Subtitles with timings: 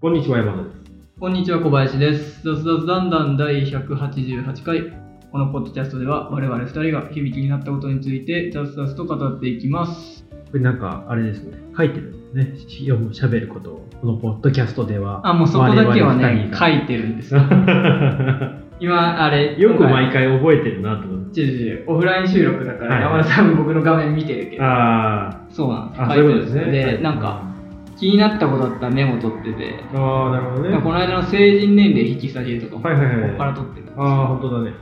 [0.00, 0.76] こんにちは、山田です。
[1.20, 2.42] こんにちは、小林です。
[2.42, 4.92] 雑雑だんだん第188回。
[5.30, 10.24] このポッドキャストでは、我々2人が響きになったことについて、雑々と語っていきます。
[10.30, 12.78] これなんか、あれですね、書いてるんですね。
[12.88, 15.20] 読む、喋ることを、このポッドキャストでは。
[15.28, 17.40] あ、もうそこだけはね、書いてるんですよ。
[17.42, 21.42] 二 今、あれ、よく毎回覚えてるなと思って。
[21.42, 26.92] 違う違うオフライン収録だから、はい山田さん僕の画面見てるけど、あそうなんですあ、あ、書そういてるんで、ことですね。
[26.94, 27.49] はいなんか、、
[28.00, 30.78] 気になったことだったらメモ取ってて、ああ、なるほどね。
[30.80, 34.72] この間の成人年齢引き下げとかも、はいはいはいここから取ってるああ、本当だね。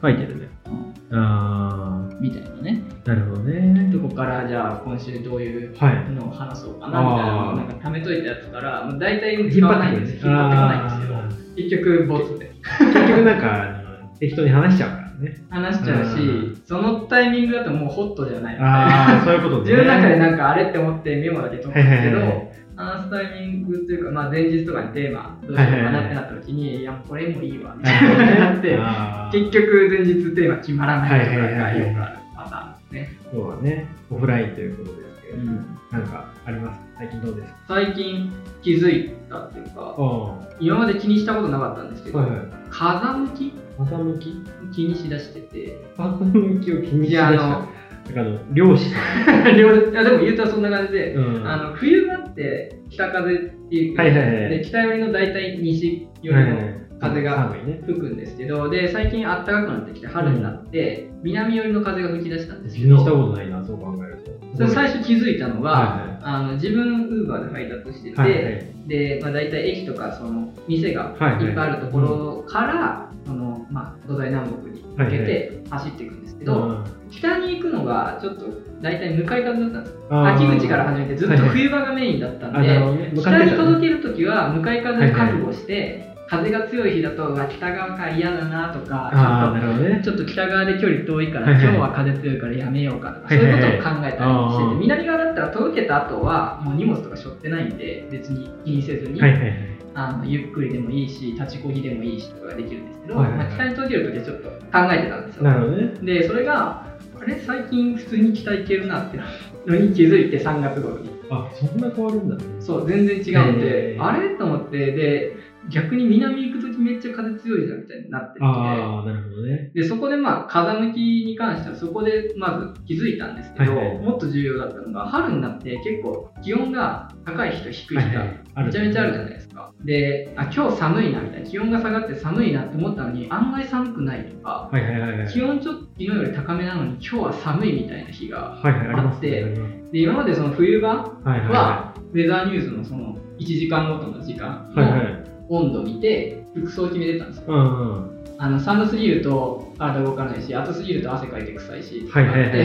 [0.00, 0.48] 書いてるね。
[0.66, 2.82] うんあみたいなね。
[3.06, 3.90] あ、なるほどね。
[3.92, 6.10] どこからじゃあ今週どういうはい。
[6.12, 10.30] のを話そうかなみたいなのをなんか貯めといたやつから、大体引っ使わないんですよ。
[10.30, 13.80] 引っ張ってこないんですあけど、結局ボツでー 結局なんか、
[14.20, 15.44] 適当に話しちゃうからね。
[15.50, 19.22] 話しちゃうし、そのタイミングだともうホットじゃないみたいあな。
[19.22, 19.60] あ、そういうことね。
[19.62, 33.18] 自分の中でなんかあれって思ってメモだけ取ったんですけど、話すタイミングっていうか、まあ、前日とかにテーマどうしようかなってなった時に、いや、これもいいわみたいななって、結局前日テーマ決まらないとかがよくあるパターンですね。
[33.32, 33.86] そうだね。
[34.10, 36.80] オフラインということですけど、うんなんかあります？
[36.98, 37.58] 最近どうですか？
[37.68, 42.40] 最近気づいたっていうか、あ今まで気にしたことなかったんですけど、はいはい。
[42.68, 43.52] 風向き？
[43.78, 44.42] 風向き？
[44.74, 47.42] 気にしだしてて、風向きを気にしだした。
[47.42, 51.36] の、なんかあの、漁師 いやでも言うたらそんな感じで、ん。
[51.36, 51.48] うん。
[51.48, 57.54] あの冬場って北風っていう、はいはいはいで北寄りの大体西寄りの風が。
[57.86, 64.24] 吹くんですけど、で最近暖かくなってきて春になって、南寄りの風が吹き出したんですけ気にしたど、ことないな、そう考える
[64.56, 64.68] と。
[64.68, 76.84] 最初気づいたのが、はあの自分ウーバーで配達してて、で、まあ、大体駅とかその店がはいっぱいあるところから、そのまあ、土台南北に向けて走っていくんですけど、うん。
[77.10, 78.46] 北に行くのがちょっと
[78.82, 90.00] 大体向かい風だったんです秋口から始めてずっと冬場がメインだったんで、北に届けるときは向かい風を覚悟して、風が強い日だと北側から嫌だなとかなるほどね。
[90.02, 99.74] ちょっと北側で距離遠いから、はいはい今日は風強いからやめようかとか、はいはいはいそういうことを考えたりしてて、あー南側だったら届けた後はもう荷物とか背負ってないんで別に気にせずに、はいはいはい。
[99.96, 105.94] あのゆっくりでもいいし立ちこぎでもいいしとかができるんですけど、はいはいはいまあ、北に届けるときはちょっと考えてたんですよなるほどね。
[106.02, 106.86] でそれが
[107.20, 109.18] あれ最近普通に北行けるなって
[109.66, 112.44] のに気づいて3月頃にあ、そんな変わるんだね。
[112.60, 114.30] そう全然違うんで、あれ？
[114.30, 115.36] と思ってで
[115.70, 119.70] 逆に南行く時めっちゃ風強いじゃんみたいになっててああ、なるほどね。
[119.74, 128.24] でそこでまあ風向きに関してはそこでまず気づいたんですけど、はいはいもっと重要だったのが春になって結構気温が高い日と低い日が
[128.64, 129.72] めちゃめちゃあるじゃないですか。
[129.84, 135.32] であ今日寒いなみたいな気温が下がって寒いなって思ったのに案外寒くないとか、はいはいはいはい。
[135.32, 144.78] 気温ちょっと昨日より高めなのに今日は寒いみたいな日がはいはい、あってありますで今までその冬場はいはいははウェザーニューズのその1時間ごとの時間い。
[144.78, 145.33] はいはのい。
[145.56, 147.44] 温度を見て服装を決めてたんですよ。
[147.48, 148.14] うんうん。
[148.36, 152.64] あの寒すぎると体動かないし暑すぎると汗かいて臭いしはいはいはいで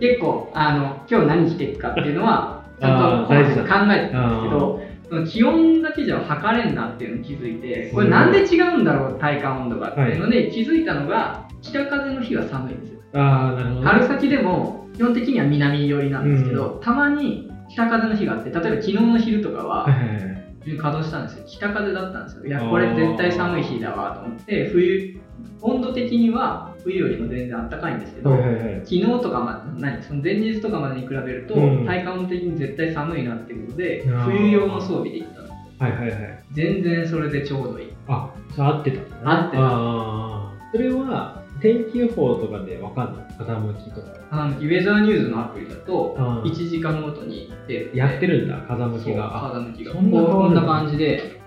[0.00, 4.80] 結構あの今日何着ていくかっていうのはちゃんと考えてたんですけど
[5.26, 13.86] 気温だけじゃ測れんなっていうのに気づいてこれなんで違うんだろう体感温度がっていうので気づいたのが北風の日は寒いんですよああ、なるほどね。
[13.86, 20.47] 春先でも基本的には南寄りなんですけど、たまに北風の日があって例えば昨日の昼とかは、はいはいはい。
[20.64, 21.44] 稼働したんですよ。
[21.46, 22.46] 北風だったんですよ。
[22.46, 25.18] いやこれ絶対寒い日だわと思って冬
[25.60, 28.74] 温度的には冬よりも全然暖かいんですけど、はいはいはい。
[28.84, 30.02] 昨日とかま何？
[30.02, 31.86] その前日とかまでに比べると、うん。
[31.86, 36.38] 体感温的に絶対寒いなっていうことで冬用の装備で行ったんですよはいはいはい。
[36.52, 37.88] 全然それでちょうどいい。
[38.08, 39.22] あ、それ合ってたんだね。
[39.24, 40.72] 合ってた。
[40.72, 43.26] それは、天気予報とかでわかんない？
[43.38, 44.06] 風向きとか。
[44.30, 49.46] あのウェザーニューズのアプリだとあー1時間ごとに出るやってるんだ、風向きが。
[49.46, 49.94] あ風向きが。
[49.94, 50.00] こ
[50.48, 51.38] んな感じで。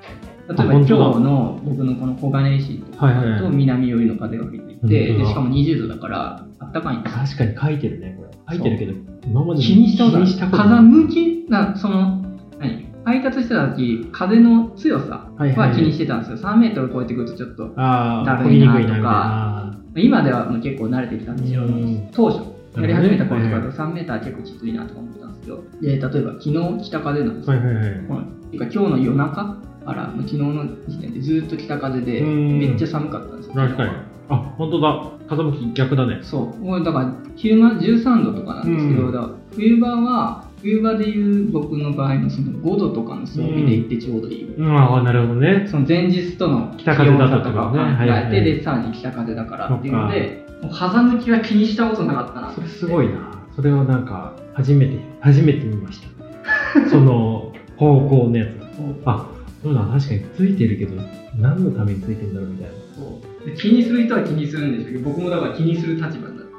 [0.50, 2.98] 例えばあ今日の僕のこの小金井市と
[3.44, 7.20] と南寄りの風が吹いていて、でしかも20度だからあったかいんですよ。
[7.24, 8.58] 確かに書いてるね、これ。
[8.58, 10.82] 書いてるけど、今まで気にしたこと風。
[10.82, 12.22] 向きなその
[12.60, 19.78] 何配達してた時風の強さは気にしてたんですよ、3メートル超えてくるとちょっとだるいなとか。
[19.96, 21.64] 今ではもう結構慣れてきたんですよ。
[21.64, 22.10] うん。
[22.12, 26.10] 当初やり始めた頃とかだと3メーター結構きついなとか思ったんですけどで例えば
[26.40, 27.66] 昨日北風なんですよ、はい。
[27.66, 27.76] はい。
[27.76, 28.28] はい。
[28.54, 32.60] 今日の夜中から昨日の時点でずっと北風でうん。
[32.60, 33.54] めっちゃ寒かったんですよ。
[33.56, 33.92] 確かに。
[34.30, 35.04] あ、本当だ。
[35.28, 36.20] 風向き逆だね。
[36.22, 36.84] そう。
[36.84, 39.36] だから昼間13度とかなんですけど、うん。
[39.52, 45.68] 冬場は冬場でいう僕の場合のその5度とかの装備で行ってちょうどいい、うん、ああ、なるほどね。
[45.70, 53.32] その前日との気北風だったととかを考えて、でさらに北風だからっていうのでもう風向きは気にしたことなかったなそれすごいな。
[53.56, 56.10] それはなんか、初めて、初めて見ました。
[56.90, 58.62] その、方向のやつ。
[59.06, 59.28] あ、
[59.64, 61.02] そうだ確かについてるけど
[61.38, 63.58] 何のためについてるんだろうみたいな。
[63.58, 66.52] 気にする人は気にするんですけど僕もだから気にする立場になって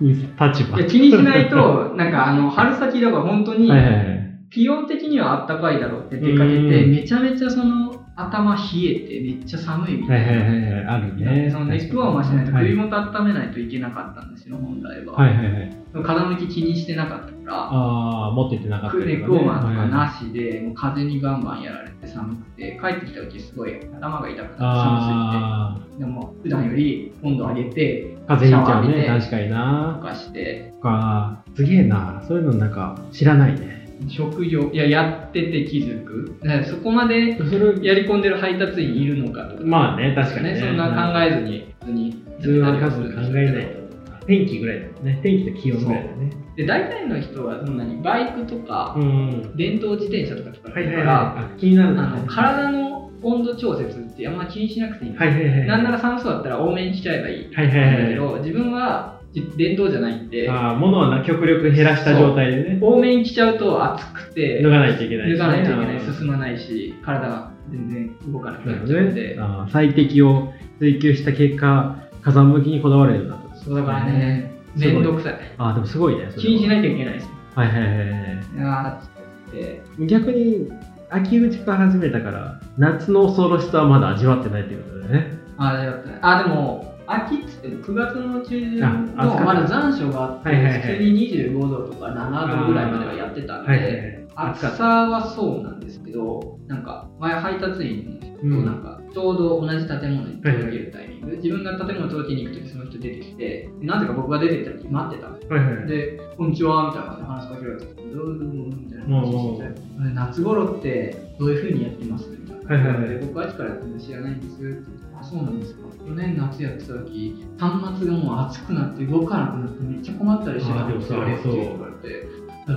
[0.00, 0.78] 立場。
[0.78, 4.30] いや気にしないと なんかあの春先だから本当にはいはいはい。
[4.50, 6.90] 気温的にはあったかいだろうって出かけてうん。
[6.90, 10.32] めちゃめちゃその頭冷えてめっちゃ寒いみたはいな。
[10.32, 10.84] はいはい。
[10.84, 11.48] あるね。
[11.50, 12.64] そのネックワーマーしないとはい。
[12.64, 15.14] 首元温めないといけなかったんですよ、本来は。
[15.14, 15.76] はいはいはい。
[15.92, 19.04] 風向き気にしてなかったから、ああ持っててなかったね。
[19.06, 31.42] ネックウォーマーとかなしで、もう風にバンバンやられて寒くて、帰ってきた時すごい頭が痛くなって寒あすぎて、でも普段より温度上げて、あ風邪ひいちゃうね確かにとなかして、とか。
[31.54, 32.22] すげえな。
[32.28, 36.38] そういうのなんか知らないね職業、いや、やってて気づく。
[36.64, 40.60] そこまでそれやり込んでる配達員いるのかとか、まあね確かにね。
[40.60, 43.80] そんな考えずに、普通に普通は多分考えないと。
[44.20, 45.20] と天気ぐらいだよね。
[45.22, 46.32] 天気と気温ぐらいだよね。
[46.56, 49.56] で、大体の人はそんなにバイクとか、うん。
[49.56, 57.54] 電動自転車とか使ってから、はいはいあ気になるあの体の温度調節ってあんま気にしなくていいはいはいはいなんなら寒そうだったら多めに着ちゃえばいい。
[57.54, 58.02] はいはいはい。
[58.04, 62.78] だけど、自分は電動じゃないんで、ああ物はな極力減らした状態でね。
[62.80, 65.30] 多めに着ちゃうと暑くて、脱がないといけない。
[65.32, 69.36] 脱がないといけない、進まないし、体が全然動かなくなっちゃうんで。
[69.36, 69.36] ね。
[69.38, 73.56] あー最適を追求した結果火山向きにこだわれるようになった。
[73.56, 75.34] そうだからね、すごいめんどくさい。
[75.58, 77.24] ああでもすごいね気にしなきゃいけないです。
[77.24, 77.30] よ。
[77.54, 77.98] はいはいはいはい。
[77.98, 80.72] いやーって逆に
[81.10, 85.38] 秋口から始めたから夏の恐ろしさはまだ味わってないっていうことだよね。
[85.58, 86.18] あれだったね。
[86.22, 88.84] あ、でも、秋っつっても9月の中旬
[89.16, 105.86] あのまだ残暑があって、普通に25度とか7度ぐらいまではやってたんで、暑さはそうなんですけど、なんか前配達員の人とうんなんかちょうど同じ建物に届けるタイミング、自分が建物に届けに行くときその人出てきて、なぜか僕が出てきた時待ってたんですはいはい。
[105.88, 112.86] で、こんにちはみたいな感じで話しかけられて、どうどうもみたいな話してて、夏頃ってどういうふうにやってますみたいな。
[112.88, 113.18] はいはいはい。
[113.18, 114.90] で僕秋から全然知らないんですって、
[115.20, 115.89] あ、そうなんですか？
[116.06, 121.04] 去年夏やってた時、端末がもう熱くなって動かなくなってめっちゃ困ったりしてたんで。
[121.04, 122.26] すよって言われて、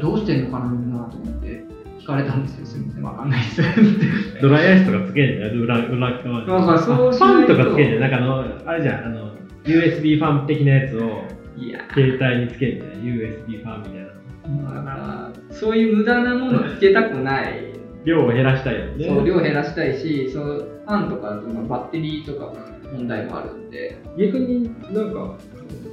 [0.01, 1.73] どうしてんのかなみんなと思って。
[2.03, 3.61] 聞かれたんですよ、すみません、わかんないです。
[4.41, 6.47] ドライアイスとかつけんじゃん裏裏側に。
[6.47, 9.31] なんかそうファンとかつけんじゃんなんかあのあれじゃんあの
[9.63, 11.23] USB ファン的なやつを
[11.93, 14.73] 携帯につけるんじゃない？USB ファンみたいな。
[14.73, 17.73] だから、そういう無駄なものつけたくない。
[18.03, 19.07] 量を減らしたいよね。
[19.07, 22.57] そう量減らしたいし、そのファンとかだとまあバッテリーとかも
[22.93, 24.63] 問題もあるんで、逆に
[24.93, 25.37] なんか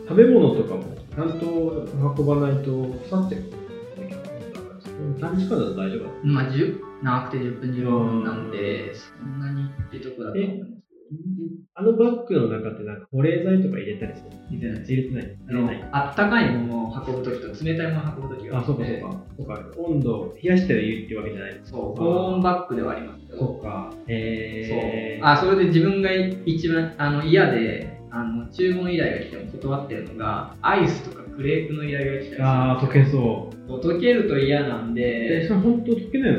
[0.08, 3.61] 食べ物とかもちゃんと運ばないと腐ってる
[5.20, 10.80] 短時間だと大丈夫だまあ、10長くて10分、15分なんで、そんなにってとこだと思います。
[11.75, 15.37] あのバッグの中ってなんか保冷剤とか入れたりする入れない入れてない？
[15.49, 19.25] 入れないあったかいものを運ぶときと冷たいものを運ぶときがあそうかそうか。
[19.37, 21.61] そうか温度冷やしてるっていうわけじゃない。
[21.65, 23.93] そう、保温バッグではありますけど、そうか。
[24.07, 25.19] へえ。
[25.21, 25.29] そう。
[25.29, 33.73] あそれで自分が一番あの嫌であの注文依頼が来ても断ってるのがアイスとかクレープの依頼が来たりするああ溶けそう。
[33.81, 36.33] 溶けると嫌なんえでそれ本当溶けない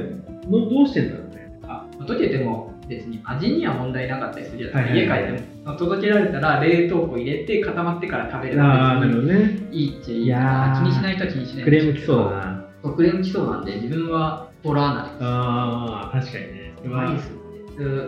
[0.49, 0.59] の？
[0.59, 1.59] のどうしてんだろうね。
[1.63, 4.93] あ溶けても別に味には問題なかったりするじゃない？
[4.93, 5.39] ですか、はいはいはい。
[5.39, 9.59] 家帰っても届けられたら冷凍庫入れて固まってから食べるほば別どね。
[9.71, 10.23] にいいっちゃいい。
[10.23, 11.63] いやー気にしない人は気にしない。
[11.63, 12.17] クレームきそう。
[12.29, 12.31] だ
[12.83, 16.73] なクレーム来そうなんで自分は取らないああ確かにね。
[16.77, 17.31] それはアイス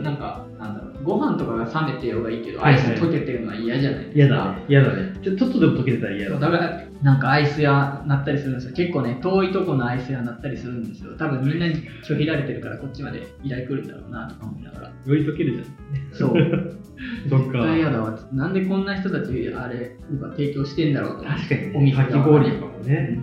[0.02, 2.84] なんかなんだろうご飯とかが冷めてようがいいけど、はいはい。
[2.92, 4.16] アイス溶けてるのは嫌じゃないですか。
[4.16, 4.66] 嫌だね。
[4.70, 5.14] 嫌だね。
[5.22, 6.40] ちょっとでも溶けてたら嫌だ。
[6.40, 8.74] だからなんかアイス屋なったりするんですよ。
[8.74, 11.18] 結構ね遠いとこのアイス屋なったりするんですよ。
[11.18, 11.76] 多分みんなに
[12.08, 14.88] 拒否られてるからこっちまで依頼来るんだろうなとか思いながら。
[14.88, 16.14] より溶けるじゃん。
[16.14, 16.78] そう。
[17.30, 17.46] そっか。
[17.46, 18.18] 絶対嫌だわ。
[18.32, 21.26] なんでこんな人たちあれなんか提供してんだろうと。
[21.26, 23.20] 確かにお店かき氷とかもね。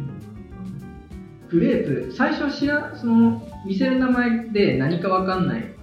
[1.48, 5.74] クレープ最初知らその店の名前で何かわかんない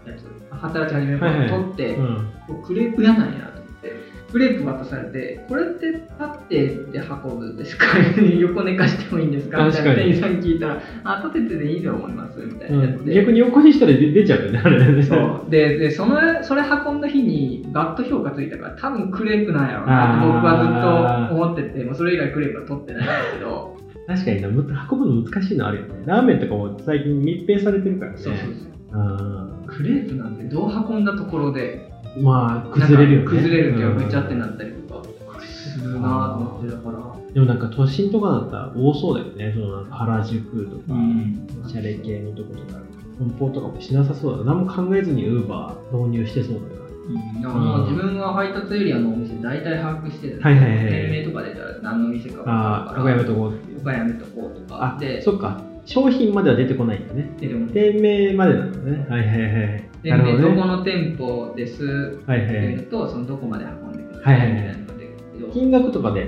[0.58, 1.50] 働き始めるからはいはい。
[1.50, 2.28] 取って、うん
[2.66, 3.92] クレープ屋なんやと思って
[4.32, 7.88] クレープ渡されてこれって立ってで運ぶんですか？
[8.40, 9.66] 横寝かしてもいいんですか？
[9.66, 10.08] みたいな確かに。
[10.14, 15.04] 店員さんに聞いたらあ立ててでいいと思いますみたいなやつで、逆に横にしたら出出ちゃうよねあれね。
[15.04, 15.52] そう。
[15.52, 23.76] ででそのそれ運んだ日にバット評価ついたから多分クレープなんやろうなって僕はずっと思っててもうそれ以外クレープは取ってないんですけど。
[24.08, 24.64] 確かに運ぶ
[25.06, 25.90] の難しいのあるよね。
[26.06, 28.18] ラーメンとかも最近密閉されてるからね。
[28.18, 31.92] そうそうそうあクレープなんてどう運んだところで。
[32.18, 33.26] ーまあ崩れるよね。
[33.28, 35.08] 崩れるっていうかちゃってなったりとか。
[35.78, 36.72] するなと思って。
[36.72, 39.54] だからでもなんか都心とかだったら多そうだよね。
[39.54, 41.48] その原宿とか、うん。
[41.66, 42.80] おしゃれ系のとことか
[43.20, 44.44] 梱包とかもしなさそうだ。
[44.44, 46.68] な何も考えずにウーバー導入してそうだな。
[47.08, 53.78] うん、だからもう自分は配達エリアのお店大体把握してるんで、はいはいはい店名とか出たら何の店か分かるああ、から、ここやめとこうっていう。
[53.78, 55.62] ここはやめとこうとかあ、で、そっか。
[55.88, 57.30] 商品までは出てこないんだね。
[57.40, 59.06] 店名までなのね。
[59.10, 59.84] はいはいはい。
[60.04, 60.38] でね。
[60.38, 64.78] どこの店舗ですはいはいいうのと、そのどこまで運んでくるはいはいはい
[65.54, 66.28] 金額とかで？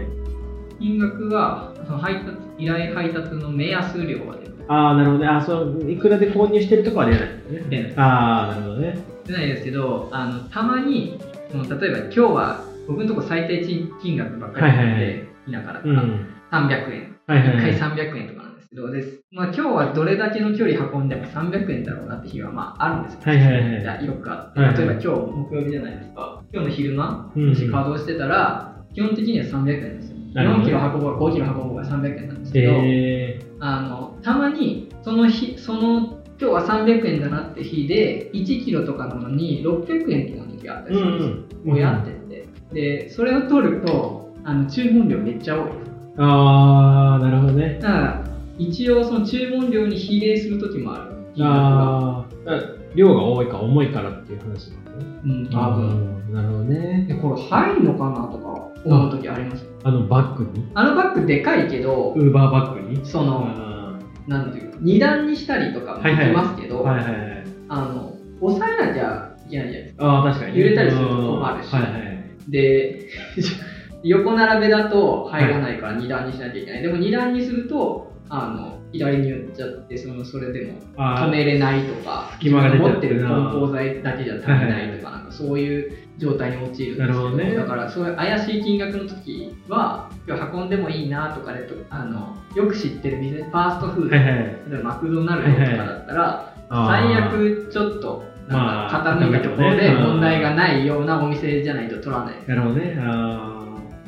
[0.79, 4.53] 金額がその配達依頼配達の目安量が出る。
[4.69, 5.27] ああ、なるほどね。
[5.27, 8.97] あそう、いくらで購入してるとかは出ないああ、なるほどね。
[9.25, 11.19] 出ないですけど、あのたまに、
[11.51, 13.65] その例えば今日は僕のとこ最低
[14.01, 15.95] 金額ばっかりなんはいはいで、田舎だかうん。
[15.95, 16.99] らは300円。
[17.01, 17.73] いはい1回はい。
[17.73, 18.38] 300円とか
[18.71, 23.19] なんですまあ、今日はどれだけの距離運んでも300円だろうなって日はまああるんですよ。
[23.23, 26.43] はいはいはいじゃあよくあって、例えば今日木曜日じゃないですか。
[26.53, 30.17] 今日の昼間、うんもし稼働してたら、基本的には300円ですよ。
[30.17, 40.93] 4なるほどキロ運ぼう、5キロ運ぼうが300円なんですけど、えあのたまにその日、その今日は300円だなって日で、1キロとかなのに600円とかの時があったー。
[40.93, 41.73] りするんですよ。
[41.73, 42.47] うやってて。
[42.71, 45.71] で、それを取ると、あの注文量めっちゃ多い。
[46.17, 47.79] ああ、なるほどね。
[47.81, 51.11] だから一応その注文量に比例する時もある
[51.41, 52.59] ああ、
[52.95, 55.05] 量が多いか重いからっていう話なんだね。
[55.23, 55.89] うん多分
[56.27, 56.33] 分。
[56.33, 57.05] なるほどね。
[57.07, 59.65] でこれ入るのかなとか思う時あります？
[59.83, 60.69] あのバッグに？
[60.75, 63.05] あのバッグでかいけどウーバーバッグに？
[63.05, 67.43] そのあなんていうか二段にしたりとかもできますけど、ーはいはいはい。
[67.69, 70.59] あの押さえなきゃいけないじゃないですかああ、確かに。
[70.59, 72.51] 揺れたりすると困るしはいはい。
[72.51, 73.07] で
[74.03, 94.09] 横並べだと入らないから二段にしなきゃいけない、でも二段にするとあの左に寄っちゃってそのそれでもあ止めれないとか、隙間が持っててる梱包材だけじゃ足りないとか、なんかそういう状態に陥るんですけど、ねだからそういう怪しい金額の時は、今日運んでもいいなとかでとあの、よく知ってる店、ファーストフード。
[94.09, 102.36] 例えばマクドナルドとかだったら、最悪ちょっとなんまあか傾いたところでうん問題がないようなお店じゃないと取らない。
[102.48, 102.98] なるほどね。
[103.00, 103.55] あ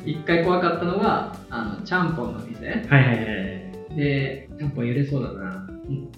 [0.04, 2.94] 一回怖かったのが、あのちゃんぽんの店あ。
[2.94, 3.51] はいはいはい。
[3.96, 5.68] で、ちゃんぽん揺れそうだな。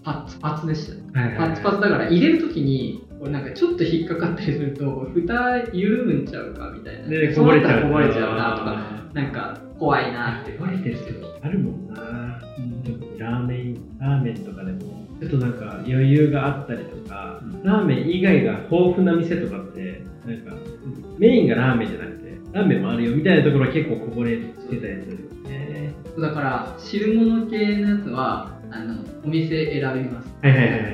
[0.02, 1.02] パツパツでしたね。
[1.12, 1.48] はいはいはい。
[1.50, 7.08] パツパツだから入れるときに、これなんかちょっと引っかかったりすると、蓋緩むんちゃうかみたいな。
[7.08, 7.82] で、こぼれちゃう。
[7.84, 10.58] こぼれちゃうなとか、あなんか怖いなってー。
[10.58, 11.04] こぼれてる時
[11.42, 11.94] あるもんな。
[13.18, 20.54] ラーメン、ラーメンとかでも、ちょっとなんか余裕があったりとか、うんラーメン以外が豊富な店とかって、なんか、
[21.18, 25.63] メインがラーメンじゃなくて、ラーメンもあるよみたいなところは結構こぼれてたりするよね。
[26.20, 28.94] だから、汁物系のやつは、あの、
[29.24, 30.34] お店選びます。
[30.42, 30.90] はいはいはいはい。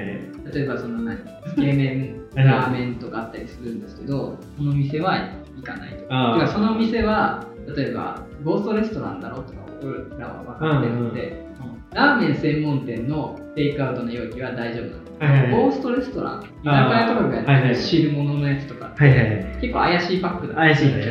[0.52, 5.16] 例えばその何、つけ麺、 ラーメンとかあったりするんですけど、この店は
[5.56, 6.48] 行かないとか。
[6.48, 7.44] その店は、
[7.76, 11.46] 例えば、ゴーストレストランだろとか、俺らは分かってるので、
[11.92, 15.10] ラーメン専門店のテイクアウトの容器は大丈夫なんです。
[15.20, 19.44] はいはいはいゴーストレストラン、居酒屋とかがやってる汁物のやつとかって、はいはいはい。
[19.60, 21.02] 結構怪しいパックだ怪しいね。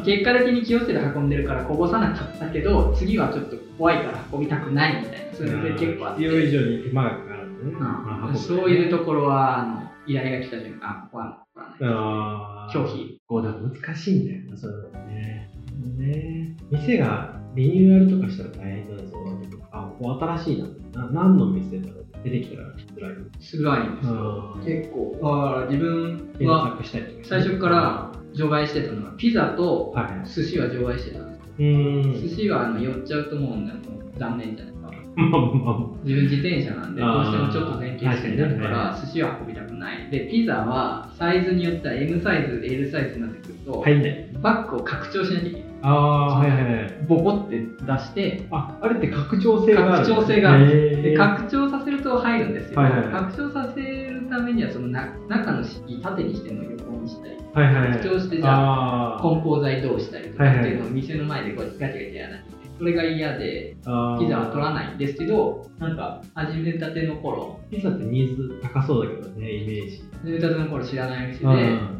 [0.00, 6.22] 結果的に気をつけて運んでるからこぼさなかったけど、次はちょっと怖いから運びたくないみたいな、そういうので結構あって。
[6.22, 7.72] 必要以上に手間がかかるね。
[8.26, 13.20] うんそういうところは、あの依頼が来た瞬間、あここはもう取らな拒否。
[13.26, 15.50] こうだ難しいんだよな、そういうのね。
[15.98, 21.06] ね店がリニューアルとかしたら大変だそうだけど、あ、ここ新しいな。
[21.06, 23.16] な何の店だろう出てきたら辛い。
[23.40, 24.54] 辛いんですよ。
[24.56, 26.78] うん結構、あー自分検は。
[27.24, 30.28] 最初から除外してたのは、ピザとはい。
[30.28, 31.40] 寿司は除外してたんです。
[31.58, 32.28] うーん。
[32.28, 34.90] 寿司はあの寄っちゃうと思うんで、もう残念じゃないですか。
[36.04, 40.10] 自分自転車なんで、どうしてもちょっと前傾式になるから、寿司は運びたくない。
[40.10, 43.84] で、ピザはサイズによっては M サイズ、L サイズになってくると。
[44.40, 45.62] バッグを拡張しなきゃいけない。
[45.82, 46.90] ああ、はいはいはい。
[47.08, 47.66] ボコって出
[47.98, 50.06] して、あ、あれって拡張性がある。
[50.06, 54.01] 拡張性があるで拡張させると入るんですよ、はいはい拡張させる
[54.32, 57.36] ためにはそのな中の式縦にしても横にしたり。
[57.52, 57.90] はいはい。
[57.90, 57.98] はい。
[57.98, 62.44] 拡張してじゃあ梱包材どうしたりとかっていうのを店の前でこうやってガチャガチャやらない。
[62.78, 67.60] それが嫌でピザは取らないんですけどなんか始めたての頃。
[67.70, 70.02] ピザってニーズ高そうだけどね、イメージ。
[70.24, 71.46] 始めたての頃知らない店で、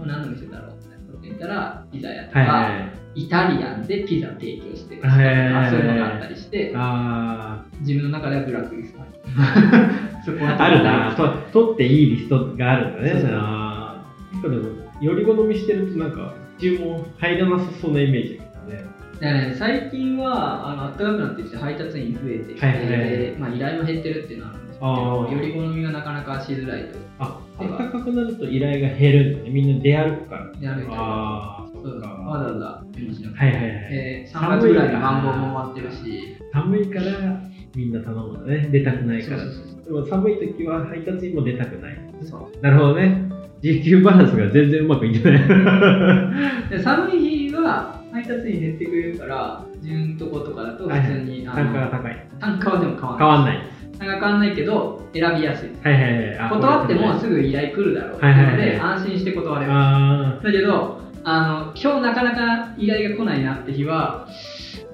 [0.04, 3.02] 何の店だろうって言ったらピザ屋とか、はいはい。
[3.14, 9.00] イタリアンでピザ提供してるとか、はいそういうのがあったりしてあ自分の中ではブラックリスト
[10.46, 11.14] あ、あるな。
[11.16, 11.28] と
[11.66, 13.10] 取っていいリストがあるんだね。
[13.12, 14.62] そうそうあー結構でも、
[15.00, 18.84] より好みしてるとなんか、注文入らなさそうなイメージだけどね。
[19.20, 26.98] だからね、最近はあの暖かくなってきて配達員増えてきて、はいはいはいでまあ、依頼も減ってるっていうのはあるんですけあど、ーより好みがなかなかしづらいと。
[27.18, 29.50] あ、暖かくなると依頼が減るんだね。
[29.50, 30.52] みんな出歩くから。
[30.52, 32.08] であるああ、そそううか。
[32.08, 33.70] わざわざ準備しなくて、はいはいはい。
[33.90, 37.40] で3月ぐらいにマンボウも終わってるし、寒いから
[37.76, 38.68] みんな頼むんだね。
[38.72, 39.38] 出たくないから。
[39.40, 39.62] そうそう
[39.92, 41.98] でも寒い時は配達員も出たくない。
[42.22, 43.30] そうなるほどね。
[43.60, 46.68] 時給バランスが全然うまくいってない。
[46.70, 52.26] で寒い日は配達員減ってくれるから、自分のとことかだと普通に、あ単価がの高い。
[52.40, 53.38] 単価はでも変わ変らない。
[53.38, 53.72] わんない。
[54.02, 64.26] 差が変わらないけど選びやすいはいはいはいあ断ってもこすぐ依頼来るだろうってはいいうのはいはいで安心して断れるあだけどあの今日なかなか依頼が来ないなって日は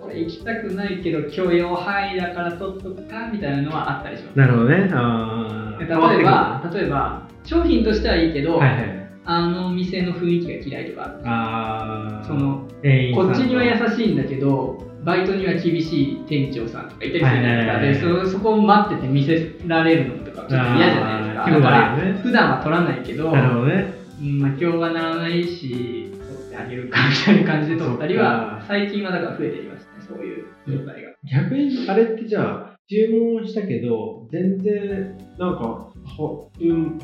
[0.08, 4.40] これ行きたくないけど許容範囲だから取っとくかみたいなのはあったりします。
[4.40, 4.90] あなるほどね。
[4.92, 5.84] ああ例
[6.20, 9.08] えば例えば商品としてはいいけど、はいはい。
[9.26, 11.20] あの店の雰囲気が嫌いとかある。
[11.24, 12.66] ああその
[13.14, 21.50] こっちには優しいんだけどバイトには厳しい店長さんとかいたりするじゃないですか、でそそこを待ってて見せられるのとかちょっと嫌じゃないですか。
[21.50, 23.94] だから普段は取らないけどなるほどね。
[24.20, 29.84] うんまあ、今日はならないし取ってあげるかみたいな感じで取ったりは最近はだから増えてきました。
[29.84, 35.92] ねそういう状態が、逆にあれってじゃあ注文したけど全然なんか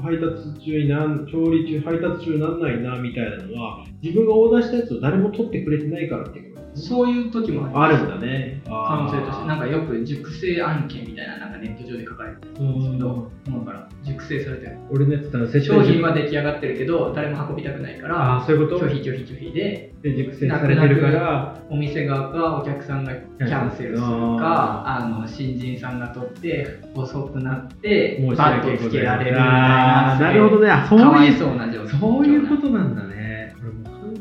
[0.03, 8.63] 配達中になん調理中配達中になんないなみたいなのは自分がオーダーしたやつを誰も取ってくれてないからっていうそういう時もあるんだね。
[8.67, 9.47] 可能性として。
[9.47, 13.31] なんかよく熟成案件みたいななんかネット上で書かれてるんですけども
[13.63, 13.89] うから。
[14.03, 14.77] 熟成されてる。
[14.91, 18.85] 俺のやつだ接商品は出来上がってるけど誰も運びたくないからああそういうこと？
[18.85, 21.57] 拒否拒否拒否でで熟成されてるから。
[21.71, 30.71] お店側かお客さんがキャンセルするかあの新人さんが取って遅くなってバ訳ットつけられるみたいあなーなるほどね。
[30.71, 33.24] あそういいうそういうことなんだね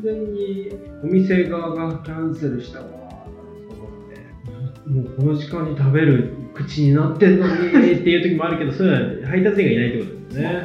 [0.04, 0.68] 全に
[1.02, 2.94] お店側がキャンセルしたわと
[3.74, 10.62] 思ってもうこの時間に食べる口になってんのにっていう時もあるけどそういうのは配達員がいないってことですね。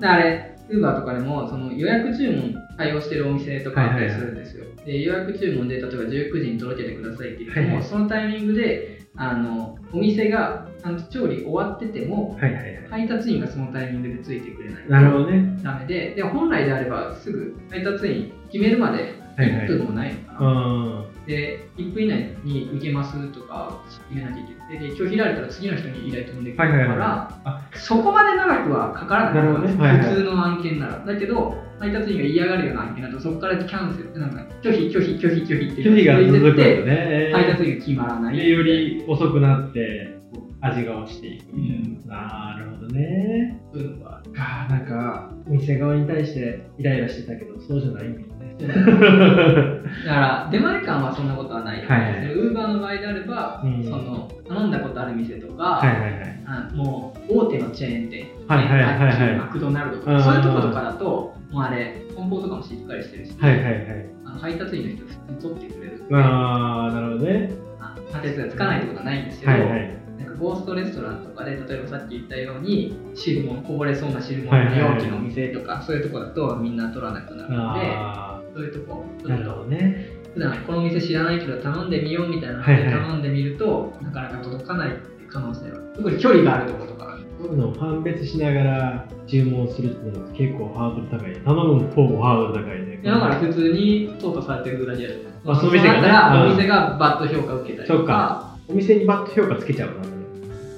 [0.00, 4.66] あれ、ウーバーとかでもその予約注文対応してるお店とかあったりするんですよ。
[4.84, 7.84] で予約注文で例えば19時に届けてくださいって言っても、はいはい。
[7.84, 12.86] そのタイミングであのお店がちゃんと調理終わってても、はいはいはい。
[12.90, 15.58] 配達員がそのタイミングでついてくれないとなるほどね。
[15.62, 19.66] ダメで、で本来であればすぐ配達員決めるまではいはい。
[19.68, 20.38] 1分もないのかな。
[20.40, 24.88] あで、1分以内に受けますとか決めなきゃいけない。
[24.90, 29.44] で、拒否られたら次の人に依頼飛んでくるから、はいそこまで長くはかからない。
[29.44, 29.76] なね。
[29.76, 30.08] はいはい。
[30.08, 31.04] 普通の案件なら。
[31.06, 34.18] だけど、配達員が嫌がるような案件だと、そこからキャンセル。
[34.18, 38.36] なんか、拒否、拒否、拒否、拒否ってー拒否が続くんだて、ね配達員が決まらない。
[38.36, 40.18] でより遅くなって
[40.60, 42.56] 味が落ちていく、うんな。
[42.58, 43.60] るほどね。
[43.72, 48.20] そういうのがかなんかお店側に対してイライラしてたけどそうじゃないんだ。
[48.20, 53.84] よねだから、出前館はそんなことはないウーバーの場合であれば、うん。
[53.84, 56.44] その頼んだことある店とか、はいはいはい。
[56.46, 59.36] あもう大手のチェーン店、はいはいはいはい。
[59.36, 60.18] マクドナルドとうん。
[60.18, 61.04] か、そういうとことかだと、
[61.50, 64.06] もうあれ、梱包とかもしっかりしてるし、はいはいはい。
[64.24, 67.50] あの配達員の人、普通に取ってくれるああなるほどね。
[67.80, 69.98] あ配達がつかないってことはないんですけど、はいはい。
[70.18, 80.08] なんかゴーストレストランとかで、例えばさっき言ったように、汁物、こぼれそうな汁物の容器のお店とか、そういうとこだとみんな取らなくなるので、あそういうとこ、なるほどね。
[80.34, 82.84] 普段この店知らないけど頼んでみようみたいなのはいはい。
[82.86, 84.96] で頼んでみると、なかなか届かない
[85.28, 93.00] 可能性は、特に距離があるところとか、そういうのを判別しながら注文するっていうのは結構ハードル高い頼む方もハードル高いね。
[93.04, 95.20] だから普通に淘汰されてるだけだよ。
[95.46, 96.02] あその店がね。
[96.02, 96.50] だったらうん。
[96.50, 100.12] お店がバッド評価を受けたりとか、お店にバッド評価つけちゃうからね。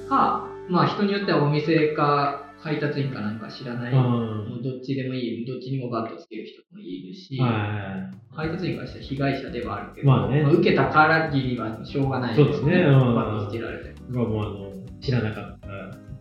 [0.07, 4.61] か、まあ人によってはお店か配達員かなんか知らない、うん。
[4.61, 10.41] どっちでもいい、どっちにもバッドつける人もいるし、は配達員からしたら被害者ではあるけど、まあね。
[10.41, 12.75] 受けたからぎりはしょうがないそうですね。
[12.75, 13.15] うん。
[13.15, 13.89] バッドつけられて。
[13.89, 15.67] いがもうあの知らなかった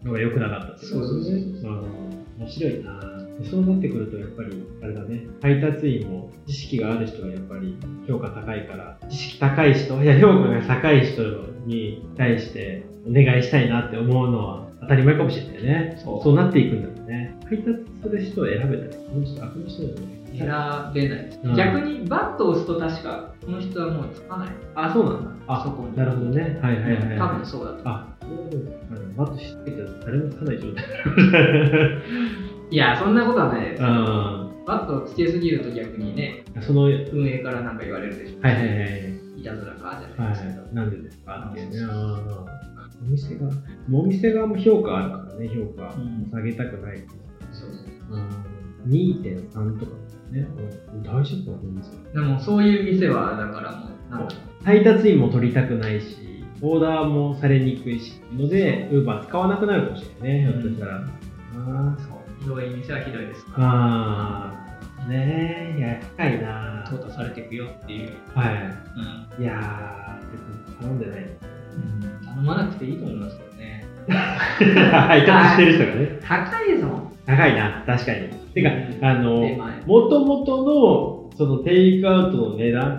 [0.07, 0.73] のが良くなかった。
[0.73, 1.73] ってことですねそうそう。
[1.73, 2.27] うん。
[2.39, 3.01] 面白いな。
[3.45, 5.27] そうなってくるとやっぱりあれだね。
[5.43, 7.77] 配達員も知識がある人がやっぱり
[8.07, 11.23] 評価高いから知識高い人いや評価が高い人
[11.67, 16.01] に対してお願いしたいなって思うのは当たり前かもしれないね。
[16.03, 16.23] そう。
[16.23, 17.37] そうなっていくんだろうね。
[17.49, 20.21] 配達する人を選べたらこの人あこの人だよね。
[20.33, 20.47] 選
[20.95, 21.57] べないです、うん。
[21.57, 24.49] 逆にバットを押すと確かこの人はもうつかない。
[24.75, 25.31] あそうなんだ。
[25.49, 25.97] あそこに。
[25.97, 26.59] なるほどね。
[26.63, 28.07] はいはいはい、はい、多分そうだとあ、
[29.17, 30.85] バットしつけて誰もつかない状態。
[32.71, 33.83] いやそんなことはないです。
[33.83, 38.41] あバットをつけすぎると逆にねあ、その、はい運営からなんか言われるでしょ。
[38.41, 39.21] はいはい。
[39.41, 41.77] いたずらかじゃはないですけど、い、なんでですかっていうね。
[43.03, 43.49] お店が、
[43.93, 45.95] お店側も評価あるからね、評価。
[45.95, 46.99] うん下げたくない。
[47.53, 49.93] そうそううん2.3とか
[50.31, 50.47] ね。
[50.93, 54.35] うん大丈夫かな、お店でもそういう店はだからもうなんか
[54.65, 60.97] 配達員も取りたくないし、オーダーもされにくいし、ので、ウーバー使わなくなるかもしれないね、ひょっとしたら。
[61.57, 68.55] あーそうひどい店はひどいですあー、ねえ、いや、高いな淘汰されていくよっていう、はい。
[69.39, 71.31] うんいやー、別に頼んでない。
[72.25, 73.85] 頼まなくていいと思いますけどね。
[74.91, 76.19] 配達してる人がね。
[76.23, 78.29] 高いですもん高いな、確かに。
[78.55, 78.71] てか、
[79.07, 79.43] あの、
[79.87, 82.99] もともとの、そのテイクアウトの値段、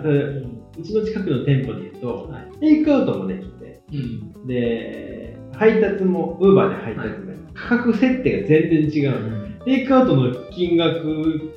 [0.78, 2.58] うちの近くの店舗で言うと、はい。
[2.58, 4.46] テイクアウトもできて、うん。
[4.46, 9.41] で、配達も、ウーバーで配達も、価格設定が全然違う。
[9.64, 11.02] テイクアウトの金額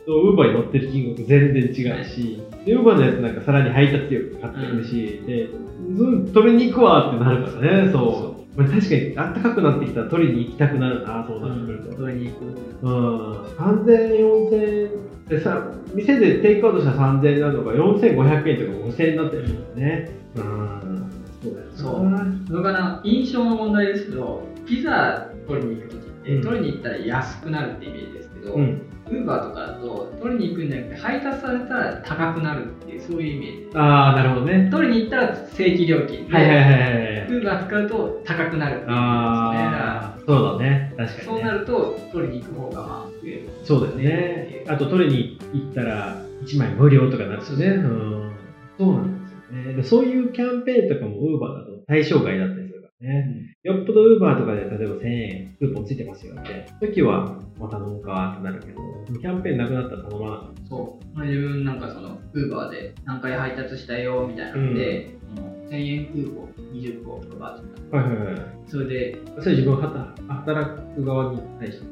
[0.06, 8.60] とウーバーに乗ってる金額全然違うし、で、ウーバーのやつなんかさらに配達料買ってくるし、で、うん取りに行くわってなるからね、そう。
[8.60, 11.96] まあ、確かに、あったかくなってきたら取りに行きたくなるな、そうなってくると。
[11.96, 12.46] 取りに行く。
[12.82, 13.34] うん。
[13.58, 14.15] 3000、
[14.50, 20.10] 4000でさ、店でテイクアウトしたら3000円なのが4500円とか5000円になってるんだね。
[20.36, 21.12] うん。
[21.41, 28.81] そうだよなそうそれから印象の問題ですけど、ピザ取りに行くときって、うん取りに行ったら安くなるってイメージですけど、うん。
[29.07, 34.69] ウーバーとかだと取りに行くんじゃなくて配達されたら高くなるっていうそういうイメージああ、なるほどね。
[34.71, 37.27] 取りに行ったら正規料金で、はいはいはいはい。
[37.27, 40.93] ウーバー使うと高くなるっていうああ、そうだね。
[40.97, 41.23] 確かに、ね。
[41.25, 44.65] そうなると取りに行く方がまあ増えるそうだよね。
[44.67, 47.67] あと取りに行ったら1枚無料とかなるしね。
[47.67, 48.31] うん。
[48.77, 49.73] そうなんですよね。
[49.75, 52.64] でそういうキャンペーンとかも Uber だと対象外だったり
[53.01, 53.55] ね。
[53.63, 56.65] よっぽど Uber とかで例えば1000円クーポンついてますよって。
[56.79, 67.60] 時は、まあ頼むかってなるけど、キャンペーンなくなったら頼まなかっそう、まあ、自分なんかそのウーバーで何回配達したよみたいなので、その1000円クーポン20個とか
[67.91, 67.97] た。
[67.97, 68.41] はいはいはい。
[68.67, 71.86] それでそれ自分は働く側に対して？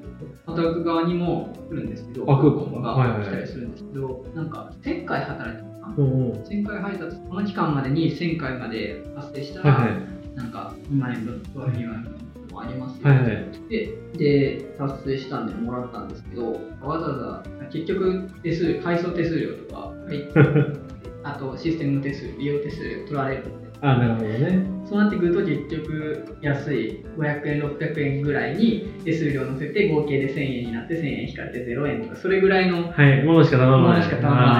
[0.45, 6.41] 働く側にも来るんですけどあクーポンがはいはいはい来たりするんですけど、なんか1000回働いたのかなとうんうん。
[6.43, 10.22] 1000回配達この期間までに1000回まで達成したら、はいはい。
[10.35, 13.51] なんか2万円分とか2万円分もありますよ、はいはい。
[13.69, 20.29] でで達成したんでもらったんですけどわざわざ結局手数料配送手数料とか、はい、
[21.23, 24.65] あとシステムの手数料利用手数料取られるあなるほどね。
[24.85, 33.97] そうなってくると結局安い500円600円ぐらいに手数料乗せて合計で1000円になって1000円引かれて0円とかそれぐらいのものしか頼まない。
[33.97, 34.59] のしか頼まないか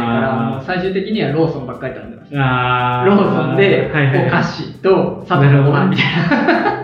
[0.59, 3.89] ら最終的にはローソンばっかり頼んでましたローソンで
[4.27, 6.83] お菓子と砂糖のご飯みたいな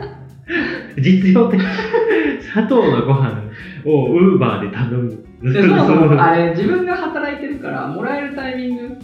[0.97, 1.62] 実用的。
[2.54, 3.43] 砂糖のご飯
[3.86, 5.10] をウーバーで頼む。
[5.41, 8.97] でそもそも あはれ自分が働いてるからもらえるタイミング。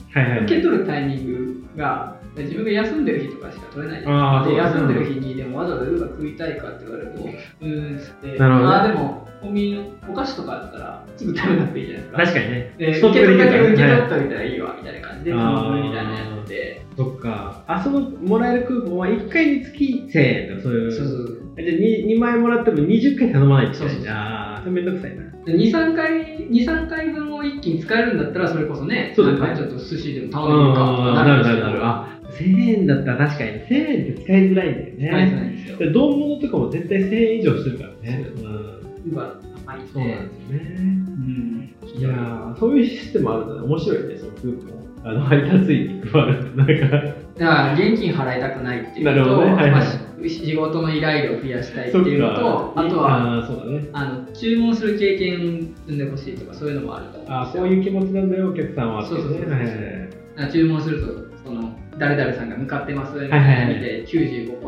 [0.44, 4.02] 受け取るタイミングが自分が休んでる日とかしか取れない
[4.48, 8.76] で休んでる日にでもわざわざウーバー食いたいかって言われると、うーんっつって、なるほどね。
[8.76, 12.18] あーでもコンビニのお菓子とかだったらすぐ食べなくていいじゃないですか。
[12.18, 12.76] 確かにね。
[12.78, 17.64] で受け取るだけ受け取っできるからねといたらいいわみたいな感じで頼むみたいなやつで、そっか。
[17.68, 20.92] あ、そのもらえるクーポンは1回につき1000円とかそういう。
[20.92, 25.24] そうそうじゃあ 2, 2万円もらっても20回頼まないといけないそうそうあめんどくさいな。
[25.46, 29.56] で2、3回、2、3回分を一気に使えるんだったらそれこそね、そうだね。
[29.56, 31.14] ちょっと寿司でも頼んでみるか。
[31.14, 31.86] なるなるなる。
[31.86, 34.96] あ、1000円だったら確かに1000円って使いづらいんだよね。
[34.98, 35.78] 使いづらいんですよ。
[35.78, 38.26] で丼物とかも絶対1000円以上するからね。
[38.36, 39.82] そううんウーバー高い。
[39.94, 40.76] そうなんですよね。
[40.78, 41.56] うん
[41.98, 43.62] いやー、そういうシステムあるんだね。
[43.62, 45.08] 面白いね、そのクーポン。
[45.08, 46.56] あの、配達員に配る。
[46.56, 49.82] なんか、だから現金払いたくないっていうのと、ねはいはいまあ
[50.28, 53.90] し仕事の依頼量を増やしたいっていうのと、あとはあーそうだね。
[53.94, 57.68] あの注文する経験積んでほしいとかそういうのもあると思あーそう。
[57.68, 59.08] いう気持ちなんだよ、お客さんはね。
[59.08, 63.14] そうそうそうはいはい注文するとその誰々さんが向かってます。
[63.20, 64.60] みたいなの見て95%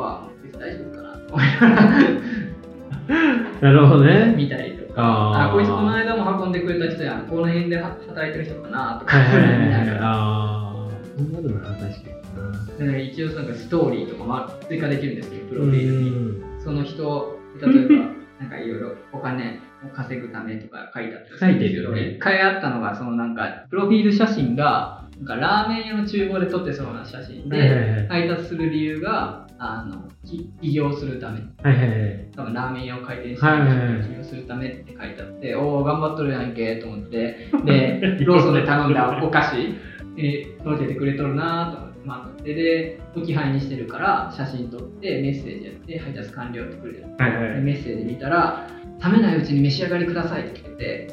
[0.60, 1.92] 大丈夫かなと思いながら
[3.62, 4.34] なるほどね。
[4.36, 5.50] 見たりとか、あー。
[5.52, 9.24] あこいつこの間も運んでくれた人やん、この辺で働いてる人かなとか、見
[9.72, 9.88] なはい。
[9.88, 10.00] がら。
[10.04, 11.88] ああ、そんなのな、確か
[12.80, 12.98] にな。
[12.98, 16.10] 一応なんかストーリーとかも追加できるんですけど、プロフうィールに。
[16.12, 18.06] んその人、例えば、
[18.40, 22.10] なんかいろいろお金を稼ぐためとか書いてあったりいてるよね。
[22.18, 28.08] 一回あったのが、そのなんか、プロフィール写真が、なんかラーメン屋の厨房で撮ってそうな写真で、はい。
[28.08, 31.42] 配達する理由が、あの、き起業するため。
[32.36, 39.58] 多分ラーメン屋を開店して起業するためって書いてあって、おお、頑張っとるやんけと思って、 で、ローソンで頼んだお菓子、
[40.18, 47.06] えー届けてくれとるなと思って待って、で、置き配にしてるから写真撮ってメッセージやって配達完了ってくれる。
[47.18, 48.68] はいはいでメッセージ見たら、
[49.04, 51.08] 冷めないうちに召し上がりくださいって来てて、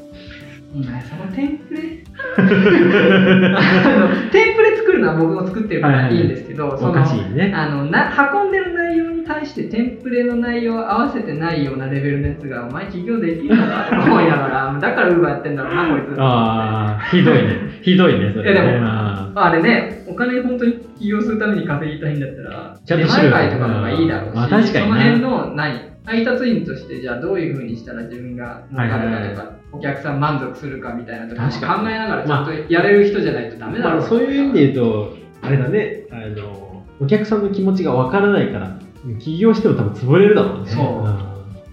[0.82, 2.02] そのテンプレ？
[2.36, 6.24] あのテンプレ作るのは僕も作ってるからいい。
[6.24, 7.52] んですけど、そおのかしいね。
[7.54, 16.20] あのな運んでる内容に対してテンプレの内容を合わせてないようなレベルのやつがお前起業できるのかと思いながら だからウーバーやってんだろうなこいつ。
[16.20, 17.56] ああ、ひどいね。
[17.82, 18.60] ひどいね、それ、ね。
[18.60, 25.94] いやでもああれねお金本当に起業するために稼ぎたいんだったら出前会とかの方がいいだろうし、まあ確かになその辺の何？
[26.06, 29.44] 配達員としてじゃあどういうふうにしたら自分が儲かるかとか、はいはいは
[29.76, 31.52] お客さん満足するかみたいなとかに。
[31.52, 34.00] 考えながらちゃんとやれる人じゃないとダメだろう。
[34.00, 38.78] まあ、そういう意味で言うと、あれだね、あの、お客さんの気持ちがわからないから、
[39.18, 40.70] 起業しても多分潰れるだろうね。
[40.70, 40.84] そう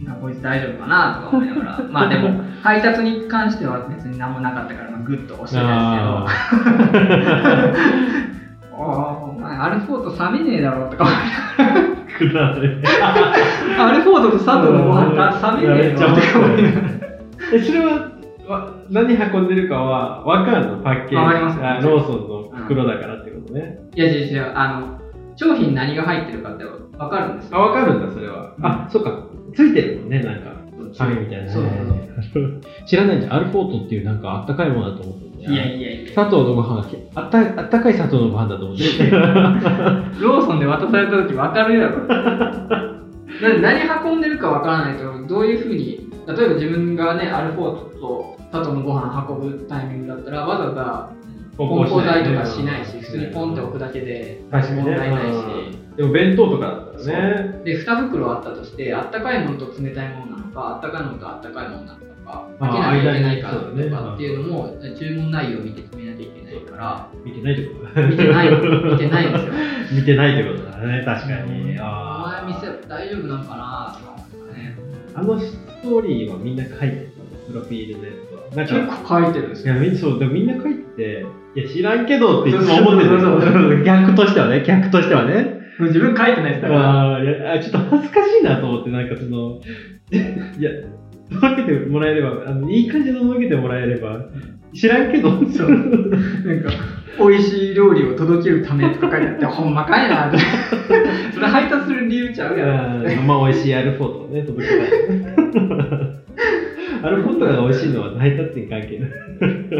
[0.03, 0.05] ん。
[0.05, 1.79] なんかこいつ大丈夫かなとか思いながら。
[1.89, 5.67] まあでも配達に関しては別に何もなかったから、まあ、グッと押してたん
[6.25, 7.05] ですけど。
[8.73, 8.83] あ お
[9.35, 11.15] お前アルフォート冷めねえだろとか思い
[12.33, 12.51] ながら。
[13.87, 16.47] アルフォードと佐藤のご飯た冷めねえめっちゃの面白
[16.97, 17.00] い
[17.53, 18.11] えそれは
[18.47, 20.83] わ何運んでるかは分かるの？
[20.83, 21.15] パッケージ。
[21.15, 21.59] わかります。
[21.63, 24.99] あローソンの袋だからってことね、いや違う違う、あの、
[25.35, 27.65] 商品何が入ってるかって分かるんですあよ。
[27.69, 29.27] 分かるんだそれは、あそっか。
[29.53, 30.51] ついてるもんねなんか。
[30.97, 31.49] 紙みたいなね。
[31.49, 31.63] そう
[32.33, 32.61] そう。
[32.85, 33.33] 知らないんじゃん。
[33.33, 36.11] アルフォートっていうなんかあったかいものだと思っていやいやいや。
[36.11, 38.83] 砂糖のご飯があったあったかい砂糖のご飯だと思って
[40.21, 41.95] ローソンで渡された時分かるやろ。
[43.41, 51.21] 何運んでるか分からないと、どういうふうに、例えば自分がね、アルフォートと佐藤のご飯運ぶタイミングだったら、わざわざ
[51.57, 55.35] 梱包材とかしないし、普通にポンって置くだけで問題ないし。
[55.35, 55.95] うん。
[55.95, 57.61] でも弁当とかだったらね。
[57.65, 67.09] で2袋あったとしてあったかいものと冷たいものなのかあったかいものとあったかいものなのか開けなきゃいけないかとかっていうのも注文内容を見て決めなきゃいけないから。
[67.23, 67.93] 見てないってこと。
[67.93, 68.49] だ見てない。
[68.51, 69.53] 見てないんですよ。
[69.91, 74.75] 見てないってことだね確かに、おあ前店大丈夫なんかなとかね。
[75.13, 77.11] ーあのストーリーはみんな書いてる
[77.47, 78.41] プロフィールのやつは。
[78.55, 79.73] なんか結構書いてるんですよ。
[79.73, 85.59] いやみそうでもみんな書いていや知らんけどっていつも思ってる 逆としてはね逆としてはね。
[85.79, 87.13] 自分書いてないですだから。
[87.15, 89.59] あーいやあちょっと恥ずかしいなと思ってなんかその
[90.11, 90.71] いや
[91.31, 94.25] 届けてもらえればあのいい感じで届けてもらえれば
[94.73, 95.29] 知らんけど。
[95.49, 95.69] そう。
[95.69, 96.69] なんか
[97.19, 100.29] 美味しい料理を届けるためとか書いてあってほんまかいな。
[100.29, 100.37] っ て
[101.33, 102.65] それ配達する理由ちゃうや
[103.21, 104.87] んまあ美味しいアルフォートをね届けたい。
[107.03, 109.09] アルフォートが美味しいのは配達に関係ない。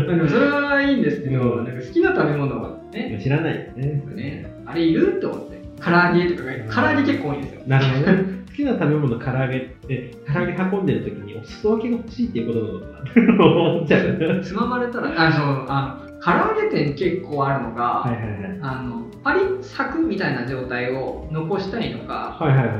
[0.07, 1.65] でもそれはいいんですけど、うん。
[1.65, 3.19] なんか好きな食べ物はね。
[3.21, 3.55] 知らない。
[3.55, 5.17] よねね、あれいる？
[5.17, 5.61] って思って。
[5.83, 7.61] 唐揚げとかが、唐揚げ結構多いんですよ。
[7.67, 14.41] なるほどね好きな食べ物唐揚げって唐揚げ運んでる時にお裾分けが欲しいっていうことなのかな思っちゃう。
[14.43, 18.59] つままれたら、あ、そう、あの、唐揚げ店結構あるのが、はいはいはい。
[18.61, 22.77] あの、パリサクみたいな状態を残したいのか、はいはいはい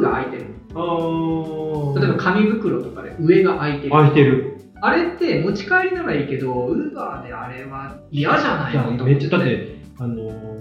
[0.00, 0.44] が開いてる。
[1.94, 3.92] 例えば紙袋とかで上が開いてる。
[3.92, 4.54] 開いてる。
[4.80, 10.14] あれって持ち帰りならいいけど、ウーバーであれは嫌じゃないのめっちゃだってあの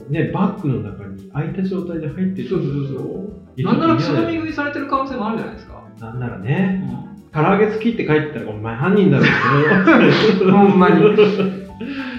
[0.09, 2.49] ねバッグの中に開いた状態で入ってる。
[2.49, 3.03] そうそうそ
[3.57, 5.83] うなんならつまみ食いされてる可能性もあるじゃないですか。
[5.99, 6.83] なんならね。
[7.33, 11.01] 唐揚げ好きって書いてたらお前犯人だろうけど ほんまに。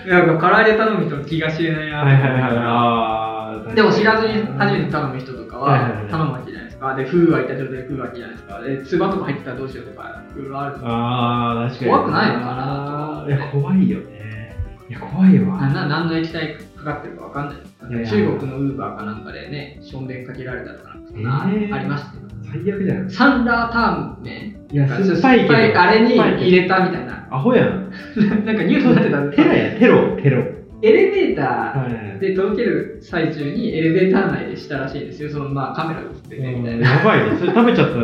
[0.07, 6.94] なんか唐揚げ頼む人の気が知れないなはいはいはいあーでも知らずに初めて頼む人とかは頼むわけじゃないですか。
[6.94, 8.61] で、封開いた状態で封わけじゃないですか。
[8.61, 10.76] で、つばとか入ってたらどうしようとか、いろいろある。
[10.83, 11.90] ああ確かに。
[11.90, 14.57] 怖くないのかないや怖いよね。
[14.88, 15.61] いや怖いわ。
[15.61, 16.57] あな何の液体
[16.88, 21.74] かかってるかわかんない中国のウーバーかなんかでね、しょんべんかけられたとかそんな、えー。
[21.74, 22.22] ありましたよ。
[22.51, 27.27] 最悪じゃんサンラータンメンいっぱいあれに入れたみたいな。
[27.31, 27.90] アホやん。
[28.46, 29.20] なんかニュースになってた。
[29.20, 30.16] んですテラやテロ。
[30.16, 30.42] テロ。
[30.81, 31.42] エレベータ
[31.79, 35.31] はいーで届ける最中にエレベーター内でしたらしいんですよ。
[35.31, 36.88] そのまあカメラ映っててみたいな。
[36.90, 37.37] やばいね。
[37.37, 37.98] それ食べちゃった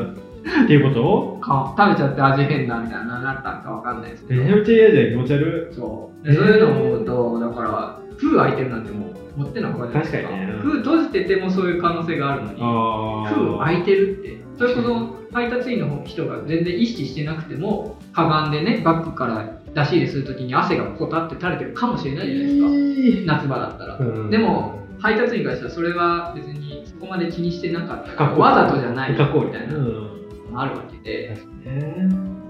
[0.65, 1.39] っていうこと？
[1.41, 4.43] か食べちゃって味変だみたいななったんかわかんないですけど。
[4.43, 5.11] めちゃめちゃ嫌じゃん。
[5.11, 6.27] 気持ち悪そう。
[6.27, 10.29] でそういうのを思うと、だから、封開いてるなんてもう持ってのほかじゃないですか。
[10.29, 10.53] 確かにね。
[10.63, 14.39] 封閉じててもそういう可能性があるのに、あ封開いてるって。
[14.57, 22.47] それこそ配達員の人が全然意識してなくても、かがんでね、バッグから出し入れするときに汗がポタって垂れてるかもしれないじゃない
[22.95, 23.33] ですか。
[23.35, 23.99] 夏場だったら。
[23.99, 24.31] うん。
[24.31, 28.25] でも、配達員からしたらそれは別にそこまで気にしてなかった。
[28.25, 29.11] わざとじゃない。
[29.11, 29.75] みたいな。
[29.75, 30.53] のうん。
[30.53, 31.37] もあるわけで、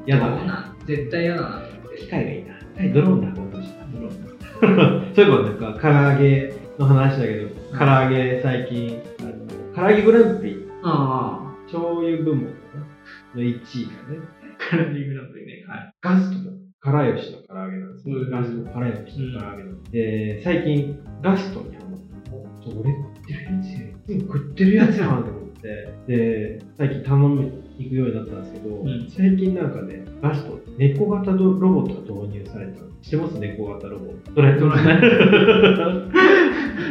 [0.07, 0.37] 嫌だね。
[0.37, 0.77] どうなん？
[0.87, 1.99] 絶対嫌だなと思って。
[2.01, 2.55] 機械がいいな。
[2.93, 3.41] ドローンだ
[5.15, 7.49] そういえばなんか唐揚げの話だけど
[7.79, 10.69] 唐揚げ最近あの唐揚げグランプリ。
[10.83, 11.45] ああ。
[11.67, 12.81] 醤油部門かな
[13.35, 14.45] の1位がね。
[14.59, 15.65] カラリグランプリね。
[15.67, 15.93] はい。
[16.01, 18.31] ガストの辛吉の唐揚げなんですようん。
[18.31, 19.83] ガスト辛吉の唐揚げなん。
[19.83, 25.95] ですで最近ガストにハマってお俺食ってるやつや食ってるやつやんと思って。
[26.07, 29.11] で最近頼み行くようになったんですけど、ん。
[29.11, 32.89] 最近なんかねガスト猫型ロボットが導入されたの。
[32.89, 34.73] 知ってます猫型ロボドラえもんド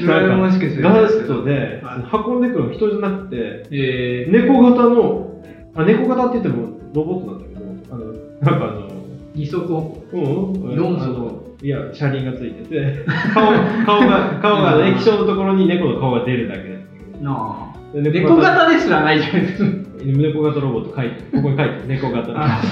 [0.07, 5.43] ラえもんしか知らないガですけどストではい運んでくるの人じゃなくてえ猫型の
[5.75, 8.93] あ猫型って言ってもロボットなんだけどあのなんかあのー、
[9.35, 13.45] 二足歩うん、四いや車輪がついてて 顔
[13.85, 16.77] 顔が顔がね液晶のところに猫の顔が出るだけなんだ
[17.11, 17.73] け行なあ。
[17.93, 19.82] 猫型ですらないじゃないですか。
[20.11, 22.61] 猫型ロボット書いてここに書いてる猫型あ。
[22.63, 22.69] 書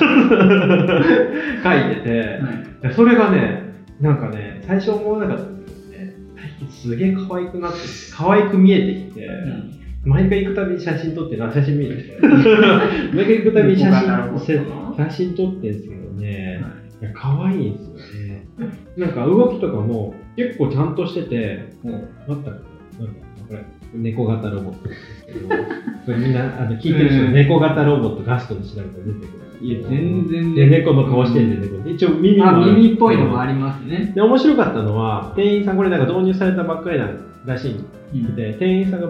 [1.91, 2.39] いてて。
[2.81, 9.29] でそれがねなんかね最初思わなかったんだけどね最近すげえ可愛くなってきて可愛く見えてきて、
[10.03, 12.03] 毎回行くたびに写真撮ってな写真見る
[13.13, 14.07] 毎回行くたびに写真
[14.97, 16.61] 写真撮ってんですけどね、
[17.01, 17.05] い。
[17.05, 18.45] や可愛いんですよね。
[18.97, 23.30] なんか動きとかも結構ちゃんとしててもう待ったなんか
[23.93, 24.89] 猫型ロボット
[26.05, 29.41] これみんなあの聞いてる人、うん猫型ロボットガストで調べたら出てくる。
[29.61, 31.87] いや全然で、猫の顔してんで、猫。
[31.87, 34.11] 一応耳もあある耳っぽいのもありますね。
[34.15, 37.69] で、面白かったのは、店員さん、これなんか導入されたばっかりなんらし
[38.13, 39.07] いんで、店員さんが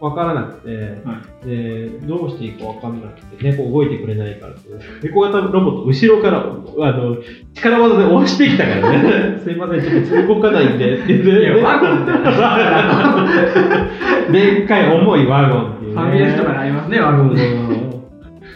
[0.00, 4.68] 分からなくて、はで、どうしていいか分かんなくて、猫動いてくれないからって、
[5.02, 6.44] 猫型ロボット後ろから、あ
[6.92, 7.16] の、
[7.54, 12.20] 力技で押してきたからね、 すいません、ちょっと動かないんで、って言って、いやワゴンだよ
[14.32, 15.94] でっかい重いワゴンっていう、 ね。
[15.94, 17.89] ファミレスとかにありますね、ワゴン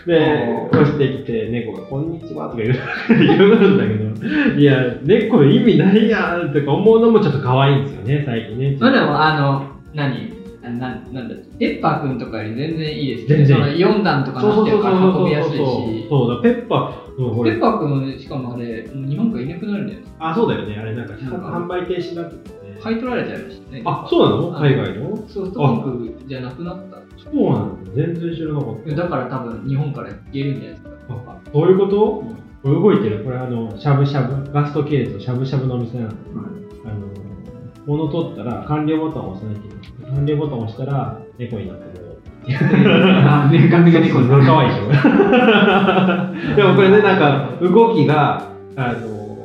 [0.07, 0.19] で。
[0.49, 2.75] うんで、押してきて、猫が、こんにちはとか言う
[3.09, 8.77] 言うんだけど、いや、猫意味ないやんとか思うのもちょっと可愛いんですよね、最近ね。
[8.79, 9.63] それでも、あの、
[9.95, 10.33] 何
[10.65, 13.37] あななんだペッパーくんとかより全然いいですね。
[13.37, 16.07] 全然その4段とかなってるから運びやすいし。
[16.09, 19.99] そうだ、ペッパー、うん、ペッ、パーくん、しかもあれ、日本からいなくなるんだよ。
[20.19, 22.64] あ、そうだよね、あれなんか、販売停止になって。
[22.83, 23.83] 買い取られちゃいましたね。
[23.85, 24.51] あ、そうなの？
[24.59, 25.17] 海外の？
[25.29, 26.97] ソフトバンクじゃなくなった。
[27.19, 28.95] そうなんだ、全然知らなかった。
[28.95, 30.91] だから多分日本から消えるんじゃないですか。
[31.27, 32.25] あそういうこと？
[32.63, 36.15] これ動いてる、これあの、しゃぶしゃぶ、ガスト系列しゃぶしゃぶのお店なんで、
[36.85, 36.95] あの、
[37.87, 40.15] 物取ったら完了ボタンを押さないといけない。
[40.17, 42.05] 完了ボタンを押したら 猫になってる。
[42.47, 44.45] あ、ね、髪が猫になる。
[44.45, 44.87] かわいいでしょ
[46.57, 49.37] でもこれね、なんか動きが、あの、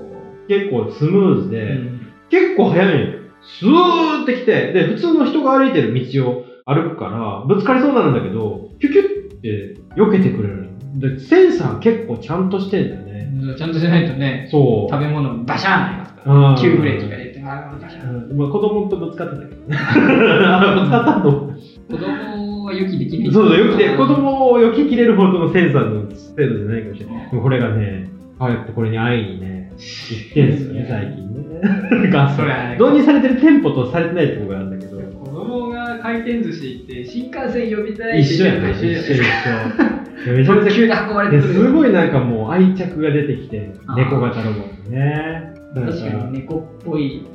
[0.47, 1.65] 結構スムーズで、う
[1.95, 3.18] ん結構早いのよ。
[3.41, 10.99] スーって来て、で、普通の人が歩いてる道を歩くから、ぶつかりそうなんだけど、キュキュって避けてくれるの。
[10.99, 13.55] で、センサー結構ちゃんとしてんだよね。
[13.57, 14.93] ちゃんとしないとね、そう。
[14.93, 16.49] 食べ物バシャーンなりますから。
[16.49, 19.77] うん急ブレーキが出て、あーバシャーンうんまあ、子供とぶつかってたけどね。
[19.77, 21.53] あぶつかったと。
[21.89, 23.31] 子供は予期できない。
[23.31, 27.29] そうだ、よくて、子供を避けきれるほどのセンサーの精度じゃないかもしれない。
[27.29, 32.09] でもこれがね、帰ってこれに会いにね、行ってんすよね、最近ね。
[32.11, 39.99] ガスそれはね導入されてる店舗とされてないところがあるんだけど、子供が回転寿司行って、新幹線呼びたい一緒やね、一緒一緒。
[40.19, 41.53] めちゃめち急に運れてくる。
[41.53, 45.53] ですごいなんかもう愛着が出てきて、猫型ロボットね。
[45.73, 47.25] 確かに猫っぽい。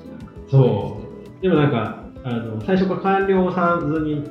[0.50, 1.00] そ
[1.38, 1.42] う。
[1.42, 4.24] でもなんか、あの最初から完了さずに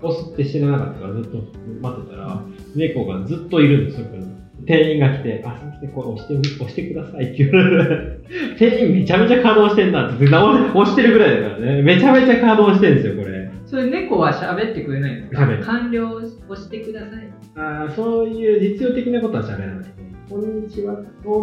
[0.00, 1.38] 押すって知らなかったからずっと
[1.80, 2.40] 待ってたら、
[2.74, 4.31] 猫がずっといるんですよ、そこに
[4.66, 10.44] 店員が来て、あ、すみません、これ押して押してくださいって言われて、店員めちゃめちゃ稼働してんなって、な
[10.74, 13.50] 押してるぐらいだからね、めちゃめちゃ稼働してるんですよ、これ。
[13.66, 17.28] それ猫は喋ってくれないんですか完了押してください。
[17.54, 19.90] あーそういう実用的なことは喋らない。
[20.30, 21.02] こんにちは、通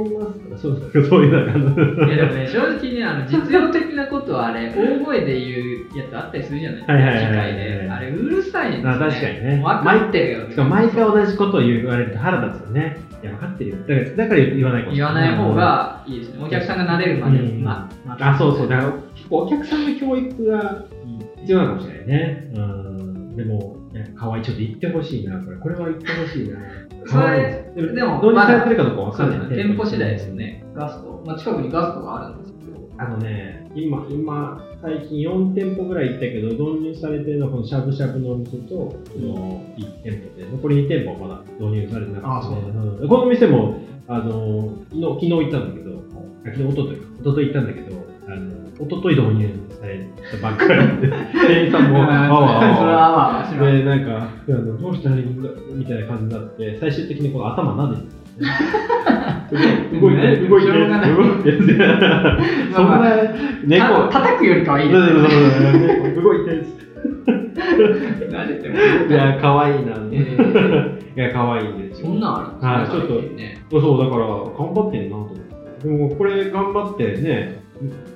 [0.10, 5.56] りますとか、そうそう、そういうなんか、いやでもね、正直ね、あの実用的なことはあれ、 大声で言
[5.94, 6.80] うやつあったりするじゃない？
[6.80, 7.90] ですか、はいはいはいはい機械で。
[7.92, 8.96] あれ、うるさいんですよ、ね。
[8.96, 12.98] あ確かにね分かってるよ、しかも毎回同じことを言われると腹立つよね。
[13.22, 13.78] いや、分かってるよ。
[13.78, 16.44] だからだから言わない言わない方がいいですね。
[16.44, 18.68] お客さんが慣れるまで、うんまあ、あ、そうそう。
[18.70, 20.86] だから、結構お客さんの教育が
[21.40, 22.52] 必要なのかもしれないね。
[22.56, 23.36] うん。
[23.36, 23.78] でも、
[24.16, 25.58] 可愛いちょっと言ってほしいな、これ。
[25.58, 26.58] これは言ってほしいな。
[27.06, 27.44] それ可愛い
[27.76, 29.50] ででも導入されてるかどうかわそうかんない。
[29.50, 30.36] ですね店舗次第ですよ。
[30.36, 30.64] ね。
[30.76, 31.24] ガスト。
[31.26, 32.90] まあ、近くにガストがあるんですけど。
[32.98, 43.76] あのね、今、今、最近4店舗ぐらい行ったけど、導入されてるのはこのしゃぶしゃぶのお店と、この1店舗で、残り2店舗はまだ導入されてなくて、あそううんこの店も、
[44.08, 46.02] あの、昨日、昨日行ったんだけど、
[46.46, 49.50] あ昨日、おとといか、おととい行ったんだけど、あの、おととい導入
[49.82, 50.00] され
[50.32, 53.72] たばっかりで、店員さんも、あわあわ。
[53.72, 60.80] で、なんか、どうしたらいいんだみたいな感じになって、最終的にこの頭撫でてる、動いて、動いて、動
[61.40, 61.58] いて。
[62.74, 62.88] そん。
[62.88, 63.16] まあまな
[63.66, 66.12] 猫、た叩くよりかはいいですね。
[66.22, 66.66] 動いてる。
[68.30, 68.76] 慣れても。
[68.76, 69.94] いや、可愛いな。
[70.12, 71.90] えーいや、可愛いん。
[71.90, 72.08] ですよ。
[72.08, 72.20] そん。
[72.20, 72.58] なん。
[72.62, 72.86] あるん。
[72.86, 73.82] ですねはいちょっと。
[73.82, 75.10] そう、だから、頑張ってん。
[75.10, 75.88] なと思って。
[75.88, 77.64] でも、これ頑張ってね、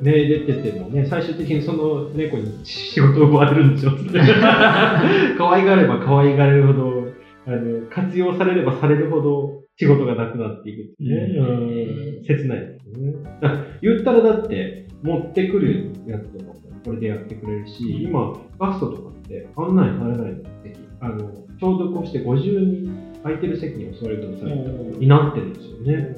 [0.02, 3.76] 目出ててもね、最終的にその猫に仕事を奪われるん。
[3.76, 4.20] でしょって。
[5.38, 7.08] 可愛がれば可愛がれるほど、
[7.48, 11.16] あの、活用されればされるほど仕事がなくなっていくってね。
[11.38, 13.14] うん、切ないですよね。
[13.82, 16.56] 言ったらだって、持ってくるやつとかも
[16.86, 24.58] これでやってくれるし、今、ガストとかって案内されないの席あの、消毒をして50人空いてる席にお座りください
[25.00, 26.16] になってるんですよね。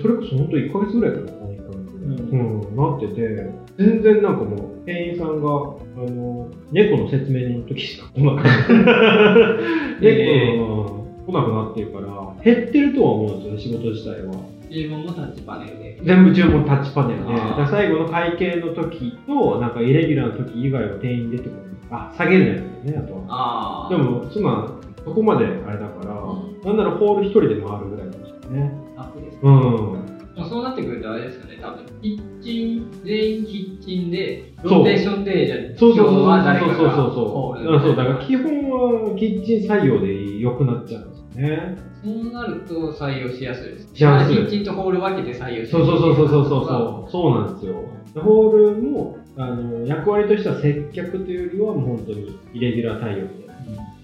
[0.00, 2.18] それこそ本当1ヶ月ぐらいかな、1ヶ月ぐらい。
[2.18, 10.00] うん、なってて、全然なんかもう、店員さんが、あの、猫の説明の時しか来なかった。
[10.06, 10.95] え猫、
[11.26, 14.34] 来なくなってるから、減ってるとは思うんですよね、仕事自体は。
[14.70, 16.00] 注文もタッチパネルで。
[16.02, 21.52] 全部注文タッチパネルで、だ最後の会計の時と、なんかイレギュラーの時以外は店員出てくる。
[21.90, 23.96] あ、下げるやつですね、あと。
[23.96, 24.68] でも、そんな、
[25.04, 28.72] そこまであれだから、うなんならホール一人で回るぐらいかもしれないね。
[28.96, 29.38] 楽です。
[29.42, 30.06] うん。
[30.36, 31.86] まあそうなっってくるとあれですよね、多分
[32.46, 36.06] チン、全員キッチンで、ローテーションで、じゃあそうそう。
[36.06, 37.80] そうそうそうそう。
[37.80, 41.76] そうだから基本はキッチン採用で良くなっちゃうんですよね。
[42.04, 43.88] そうなると採用しやすいです。
[43.92, 44.36] しやすい。
[44.36, 46.64] キッチンとホール分けて採用しそうそうそうそうそうそうう。
[46.66, 47.10] そう。
[47.10, 47.74] そうなんですよ。
[48.14, 53.28] ホールもあの役割としては接客というよりはもう本当にイレギュラー対応で、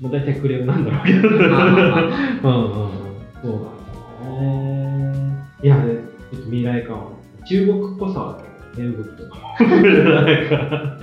[0.02, 1.28] まあ、大体クレームなんだろうけど。
[1.28, 1.34] うん。
[1.34, 3.02] うんうん
[3.42, 5.36] そうなんだね。
[5.62, 5.94] いやね
[6.32, 8.42] ちょっと未来感は中国っぽさは
[8.76, 9.38] ね動きとか。
[9.60, 10.98] なんか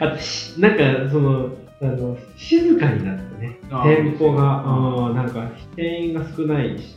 [0.00, 3.58] あとしなんかそのあの静かになったね。
[3.84, 6.96] 店舗がうんなんか店員が少ないし、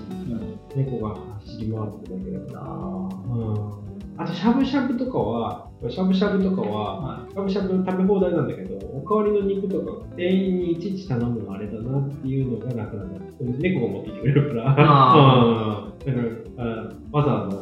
[0.76, 13.20] 猫が走り回ってるだけだから、うん、あとしゃぶしゃぶとかはしゃぶしゃぶとかは、しゃぶしゃぶ食べ放題なんだけどおかわりの肉とか店員にいちいち頼むのあれだなっていうのがなくなった。
[13.42, 14.76] 猫が持ってきてくれるから。
[14.76, 15.92] からあ
[17.12, 17.58] わざわざ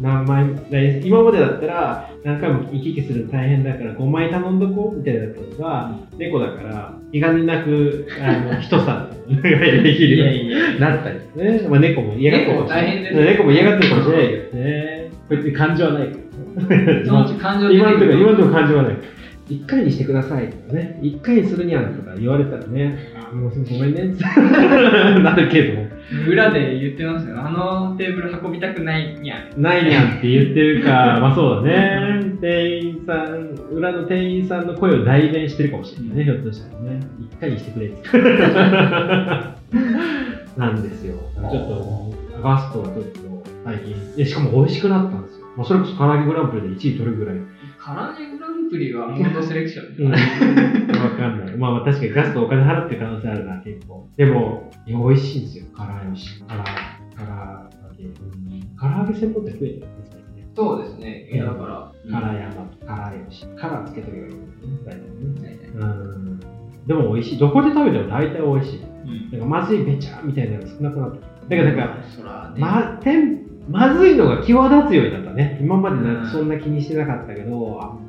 [0.00, 10.28] 何枚今までだったら何回も行き来するの大変だから5枚頼んどこうみたいなことが、猫だから気兼ねなくあの一皿できるよう
[10.74, 11.68] になったりね。
[11.68, 13.02] まあ、猫も嫌がってるかもしれない。
[13.02, 15.10] 猫もね猫も嫌がってるかもしいけどね。
[15.10, 17.02] こうやって感情はないから。
[17.70, 18.96] 今のところ、今のところ感情はない。
[19.50, 21.00] 一回にしてくださいとかね。
[21.02, 22.96] 一回にするにゃんとか言われたらね。
[23.32, 25.80] もうごめんねって なるけど。
[26.28, 27.40] 裏で言ってますよ。
[27.40, 29.60] あのテーブル運びたくないにゃん。
[29.60, 30.90] ないにゃんって言ってるか、
[31.20, 32.20] まあそうだね。
[32.40, 37.00] 店員さん、裏の店員さんの声を代弁してるかもしれないね、ひょっとしたらね。
[37.20, 38.08] 一回にしてくれって。
[40.56, 41.14] なんですよ。
[41.50, 43.20] ちょっと、ガストはちょっと
[43.64, 45.46] 最近、でしかも美味しくなったんですよ。
[45.56, 47.36] まあ、それこそ唐揚げグランプリで1位取るぐらい。
[47.36, 47.40] 唐
[47.92, 48.59] 揚げグランプリ
[48.94, 50.06] はモードセレクション。
[50.06, 50.18] うん、わ
[51.16, 51.56] かんない。
[51.56, 54.06] まあまあ確かにガストお金払ってる可能性あるな、結構。
[54.16, 56.40] でも、いや美味しいんですよ、唐揚げし。
[56.42, 56.64] 唐唐揚
[57.98, 58.04] げ。
[58.04, 58.40] うん
[58.80, 60.48] 唐揚げ専門って増えてるんですね。
[60.56, 61.28] そうですね。
[61.30, 63.46] いやだから、唐山と唐揚げし。
[63.56, 65.34] 唐つけとけばいいんだよね、大体ね。
[65.40, 66.40] 大体うん。
[66.86, 67.38] でも美味しい。
[67.38, 68.80] どこで食べても大体美味しい。
[68.80, 71.18] うんなんかまずいべちゃみたいなのが少なくなって。
[71.48, 72.54] だからなんか。
[72.56, 75.58] ま、てんまずいのが際立つようになったね。
[75.60, 78.00] 今までなんかそんな気にしてなかったけど、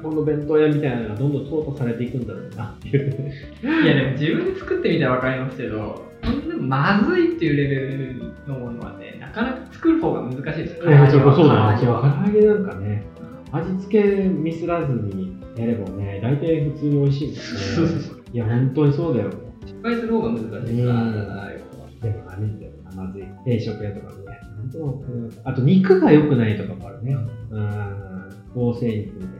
[0.00, 3.34] あこの弁当屋みたいなのがどんどん淘汰されていくんだろうなっていう。
[3.62, 10.88] いやでも自分で作ってみたら分かりますけど、そんなまずいっていうレベルのものはね、なかなか作る方が難しいですよ。
[10.88, 11.80] いやそうそうだね。
[11.80, 13.04] 唐揚げなんかね、
[13.52, 18.20] 味付けミスらずにやればね、大体普通に美味しいんですね。
[18.32, 19.30] いや、本当にそうだよ。
[19.66, 21.70] 失敗する方が難しいから、うん唐揚げは
[22.00, 23.24] でもダメだよな、まずい。
[23.44, 24.40] 定食屋とかね。
[24.72, 27.16] 本当あと肉が良くないとかもあるね。
[27.50, 28.10] うん。
[28.54, 29.39] 合成肉みたいな。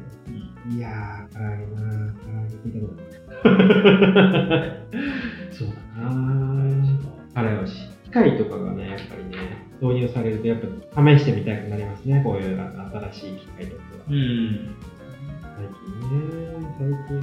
[0.71, 4.71] いやー、唐揚げなー、唐揚げ聞いたことない。
[5.51, 6.99] そうだなー。
[7.35, 7.91] あれよし。
[8.05, 10.59] 機械とかがね、やっぱりね、導入されると、やっ
[10.93, 14.05] ぱ試してみたくなりますね、こういう新しい機械とかは。
[14.09, 14.77] うん。
[15.43, 17.21] 最近ね、最近、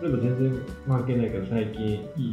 [0.00, 2.32] 例えば全然関係ないけど、最近、うん。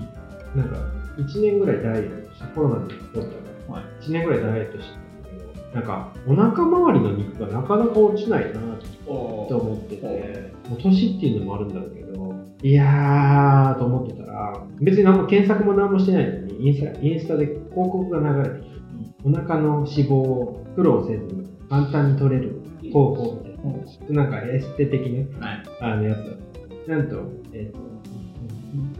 [0.59, 0.77] なんか、
[1.17, 3.35] 1年ぐらいダイエットした、コロナで太ったか
[3.67, 3.83] ら、はい。
[4.01, 8.61] 1年ぐらいダイエットしたんだけど、なんか、お腹周りの肉がなかなか落ちないな
[9.07, 18.79] おと思ってて、年っていうのもあるんだろうけど、いやーと思ってたら、別に何も検索も何もしてないのに、インスタインスタで広告が流れてきて、
[19.25, 22.61] お腹の脂肪を苦労せずに簡単に取れる
[22.91, 25.63] 方法みたいな、なんかエステ的なはい。
[25.81, 26.89] あのやつ。
[26.89, 27.79] なんと、えっ、と、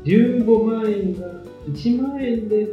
[0.06, 1.28] 15万円が
[1.70, 2.66] 1万円で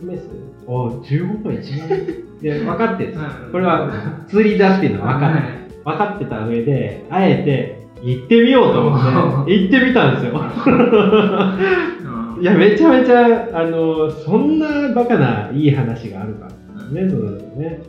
[0.00, 0.28] 試す？
[0.66, 2.28] あ、15万1万円？
[2.40, 3.30] で、分かってるんですよ。
[3.52, 5.82] これは釣りだっていうのは分かってる。
[5.84, 10.32] 分かってた上で、あえて行ってみようと思って、行ってみたんですよ。
[12.40, 16.48] いや、めちゃめちゃ、あの、そんなバカないい話があるか。
[16.92, 17.82] ね、そのね。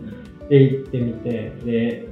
[0.49, 2.07] で、行ってみて、で、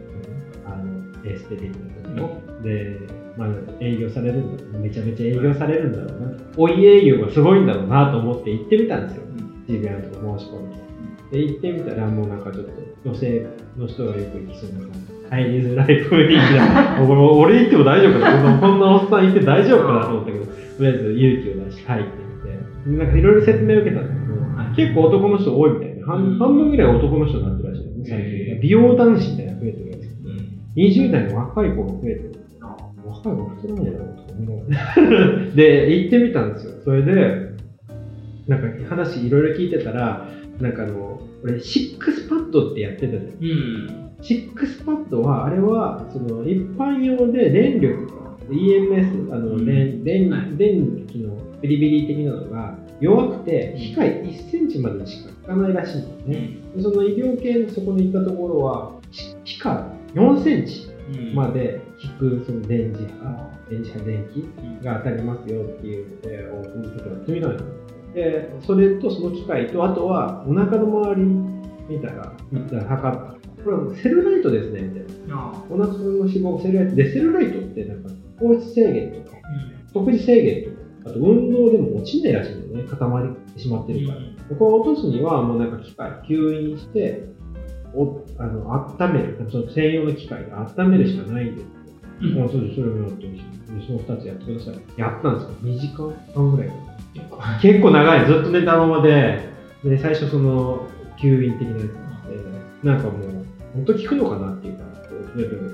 [0.66, 2.64] あの、エステ的なところ。
[2.64, 3.00] で、
[3.38, 6.38] まあ、営業されるんだろうめちゃめちゃ営業されるんだろうな。
[6.58, 9.24] 追い営業がすごいんだろうなと思って行ってみたんですよ。
[9.68, 10.78] 渋谷のとこ申し込んで。
[11.32, 12.72] で、行ってみたら、もうなんかちょっと、
[13.06, 15.07] 女性の人がよく行きそうな感じ。
[15.30, 17.04] 入りづらい雰囲気だ。
[17.04, 22.10] 俺俺行っても大丈夫かなこんなおっさん行って大丈夫かなと思ったけど、とりあえず勇気を出して入って
[22.88, 26.06] みて、なんかいろいろ説明を受けたんだけど、結構男の人多いみたいな。
[26.08, 28.62] 半半分ぐらい男の人になってるらしいよね、最近。
[28.62, 30.08] 美容男子みたいなの増えてるらしい。
[30.78, 32.32] 20代の若い子が増えてる。
[33.06, 35.52] 若い子太らないだろうとか思いながら。
[35.56, 36.74] で、行ってみたんですよ。
[36.84, 37.48] それで、
[38.48, 40.30] なんか話いろいろ聞いてたら、
[40.62, 43.24] なんかあの、俺、シックスパッドってやってたじゃん。
[43.24, 44.07] うん。
[44.22, 56.58] シックスパッドは、あれは、その、一般用で電力が、EMS、あの、うん電、電はい、電気のビリビリ的なのが弱くて、機械1センチまでしか効かないらしいんですね。
[56.76, 59.00] でその医療系のそこに行ったところは、
[59.44, 67.58] ひ下4センチうんまで引くその電磁波、電磁波電気が当たりますよっていうので、おちょっとやってみたいな。
[68.14, 71.24] で、それとその機械と、あとはお腹の周り
[71.90, 73.37] 見たら、見たら測った。
[73.68, 75.36] これはセルライトですね、みたいな。
[75.36, 78.10] あお腹の脂肪がセルライトで、セルライトってなんか
[78.40, 79.38] 糖質制限とか、
[79.94, 84.22] 食事制限とか、あと運動でも落ちないらしいんだよね、固まってしまってるから。
[84.22, 87.30] でこれを落とすには、もうなんか機械、吸引して、
[87.94, 91.68] おあの温める、その専用の機械で温めるしかないんです
[92.22, 93.80] うんあそうそれもやってほしい。
[93.80, 94.76] でその2つやってください。
[94.98, 96.72] やったんですか ?2 時間半ぐらい。
[97.62, 98.26] 結構長い。
[98.26, 99.50] ずっと寝たままで、
[99.84, 100.88] で、最初その、
[101.20, 103.27] 吸引的なやつで、なんかもう、
[103.74, 104.84] 本当聞くのかなっていうか、
[105.36, 105.72] ブルブルブル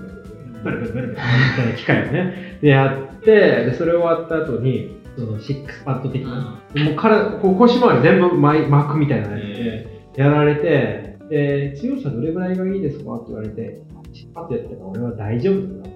[0.63, 3.31] ブルブルブルみたいな機械をね、でやって、
[3.65, 13.15] でそれ終わった後に、そのシックスパッド的な、もうからこう腰回り全部巻くみたいなやつでやられて、で、強さどれぐらいがいいですか？
[13.15, 13.81] って言われて、
[14.13, 15.89] シックスパッドやったら俺は大丈夫だ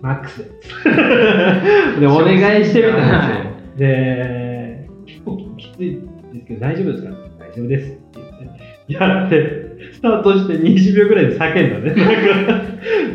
[0.00, 0.44] マックスで。
[2.00, 3.86] で、お願いしてみたんですよ。
[3.88, 6.00] で、結構きつい
[6.34, 8.56] ですけど大丈夫ですか大丈夫ですって言っ
[8.88, 9.61] て、やって、
[10.02, 11.94] スタートして20秒ぐらいで叫んだね。
[12.34, 12.64] なんか、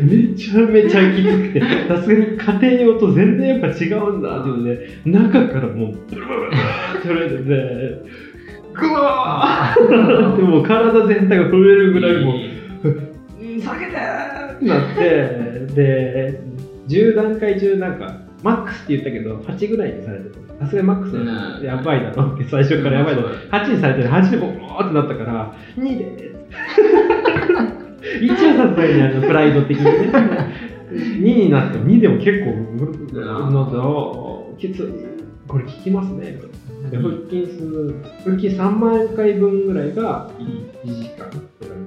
[0.02, 4.40] めちゃめちゃきつくて、さすがに家庭用と全然やっぱ違うんだ。
[4.40, 8.02] っていうので、中からもう、ブルブルブルって取れてて、
[8.74, 12.36] ぐわーって もう体全体が震えるぐらいも
[12.86, 16.40] う、うん下げてーってなって、で、
[16.88, 20.66] 10段階中なんか、マックスって言ったけど、8ぐらいにされてた。
[20.66, 23.30] さすがにマックスうんやばいだろって最初からやばいだろ。
[23.30, 26.38] 8にされてる8でボーってなったから、2でー
[28.22, 30.68] 一応さすがにあのプライド的にね。
[30.90, 32.52] 2になっても2でも結構
[33.52, 34.86] なって、あきつい。
[35.48, 36.40] これ効きますね。
[36.90, 41.36] で腹筋する、腹筋3万回分ぐらいが1時間ぐ
[41.68, 41.78] らい。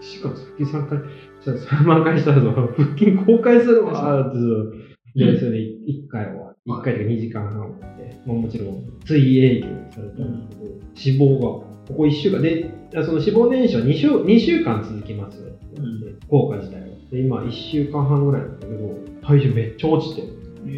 [0.00, 0.98] しかも腹筋3回、
[1.44, 2.66] じゃあ3万回したら腹
[2.96, 4.89] 筋公開するわーって。
[5.14, 12.70] で、それで1回は、1回とか2時間半終わって、まあ、もちろん追営業されたんですけど、脂肪が、ここ1週間、で、
[13.04, 16.18] その脂肪燃焼2週 ,2 週間続きます、ん。
[16.28, 16.86] 効果自体は。
[17.10, 20.22] で、今1週間半ぐらいなんだけど、体重めっちゃ落ちて、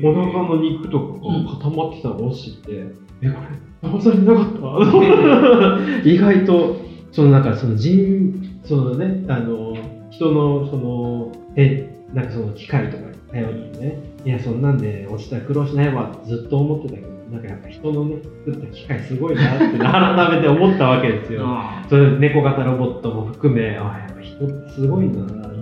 [0.05, 2.85] お腹の肉とかが固まってたの落ちてて、
[3.23, 3.37] え、こ
[3.83, 6.09] れ、騙されてなかった？
[6.09, 6.77] 意外と、
[7.11, 9.75] そのなんかその人、そのね、あの、
[10.11, 21.45] 人のその、え、なんかその機械とかに頼ってね、いや、そんなんで落ちたら苦労しないわってずっと思ってたけど、なんかやっぱ人のね、作った機械すごいなって改めて思ったわけですよ。
[21.47, 25.53] あそれ猫型ロボットも含め、あ、やっぱ人ってすごいんだなって。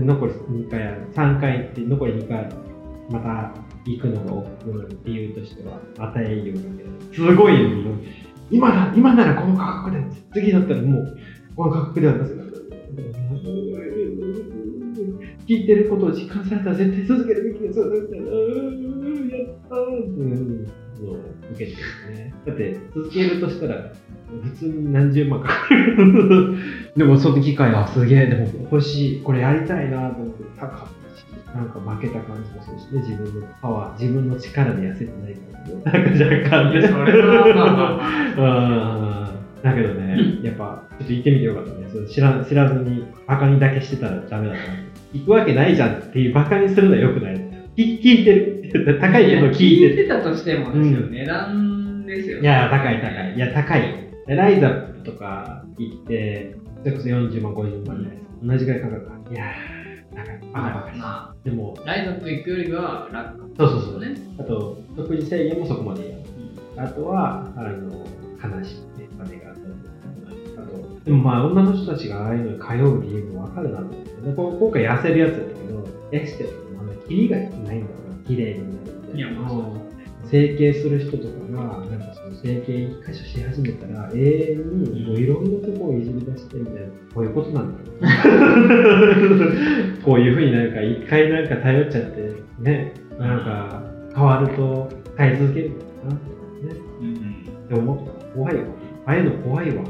[0.00, 1.08] で、残り2回ある。
[1.14, 2.48] 3回って残り2回
[3.10, 3.52] また
[3.84, 7.68] 行くのが億劫な理由としては、与え営業だけど、すごいよ。
[8.50, 11.18] 今だ、今ならこの価格で、次だったらもう、
[11.54, 12.44] この価格では出せない。
[15.46, 17.78] 聞いてることを実感されたら絶対続けるべきです。
[17.80, 19.28] みたいなうん。
[19.28, 19.38] やっ
[19.68, 20.24] たーっていう
[21.02, 21.16] のを
[21.52, 21.76] 受けてる
[22.14, 22.32] ね。
[22.46, 23.92] だって、続けるとしたら、
[24.42, 26.56] 普通に何十万かかる。
[26.96, 31.24] でもその機会はすげえ、でも欲しい、これやりたいなと思って高かったし、
[31.54, 31.68] なん。
[31.68, 35.74] か負けた感じもするしね、自分のパワー、自分の力で痩せてないからね。
[35.84, 35.92] なん。
[36.18, 36.88] か若干ね。
[36.88, 39.30] それは
[39.62, 41.88] だけどね、やっぱ、ちょっと行ってみてよかったね。
[41.90, 44.78] それ知ら知らずに、バカにだけしてたらダメだったな。
[45.14, 47.34] 行くわけないじゃんっていうバカにするのは良くない。
[47.76, 48.98] 聞聞いてる。
[49.00, 49.96] 高いけど聞いてる。
[49.96, 53.34] てたとしてもですよ、うん値段ですよいや、高い高い。
[53.34, 54.10] いや、高い。
[54.26, 58.10] ライザップとか行って、それこそ40万、50万で、
[58.42, 59.30] 同じぐらいかかるから。
[59.30, 60.40] いやー、高い。
[60.52, 60.96] バカバカ。
[60.96, 64.00] までも、あ、ライザップ行くよりは楽そうそうそう。
[64.00, 64.16] ね。
[64.38, 66.22] あと、食事制限もそこまでやる。
[66.76, 68.04] あとは、あの、
[68.58, 68.64] 悲
[71.04, 79.94] でもまあ、女の人たちがああいうのに通う理由もわかるなと思って、ね、こう今回痩せるやつだったけど、エステとかもあんまりキリがないんだろうな、綺麗になるみたいやまあそう
[80.30, 86.80] 整形する人とかが、なんかその整形一箇所し始めたら、永遠にもういろんなところをいじり出してみたいな、
[87.14, 88.00] こういうことなんだろう。
[90.02, 93.82] こういうふうになんか一回なんか頼っちゃって、ね、なんか
[94.14, 96.18] 変わると変え続けるのかな、ね、
[97.66, 98.34] って思った。
[98.34, 98.62] 怖いわ。
[99.06, 99.84] ああいうの怖いわ。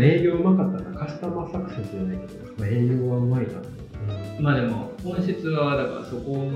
[0.00, 0.98] 営業うまかったな。
[0.98, 3.54] カスタマーサクセスじゃないけど、まあ、営業はうまいな。
[3.54, 6.50] うんまあでも、本質は、だからそこ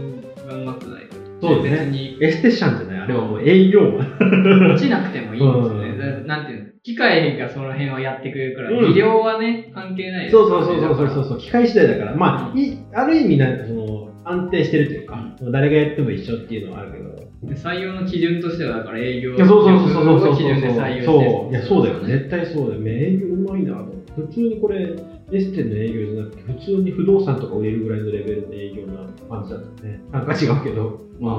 [0.49, 1.17] がうまくないと。
[1.41, 4.73] そうですね別にエステシャンじゃないあれはもう営業マン。
[4.73, 5.89] 落ちなくてもいいんですね。
[5.91, 17.26] うんだなんていうの機械がその辺はやってくれるから、うん技量はね、関係ないですそうそうそうそうそうそう、機械次第だから、まあ、うんいある意味なんかその、安定してるというか、誰がやっても一緒っていうのはあるけど。
[17.55, 21.51] 採用の基準としては、だから営業いや、そうそうそうそうそうそう基準で採用してそう。
[21.51, 22.05] いや、そうだよ。
[22.05, 22.83] 絶対そうだよ。
[22.87, 23.95] 営業うまいなと。
[24.17, 24.97] 普通にこれ、
[25.33, 30.01] エステの営業じゃなくて、普通に不動産とか売れるぐらいのレベルの営業な感じだったね。
[30.13, 31.01] 単価違うけど。
[31.21, 31.35] まあ、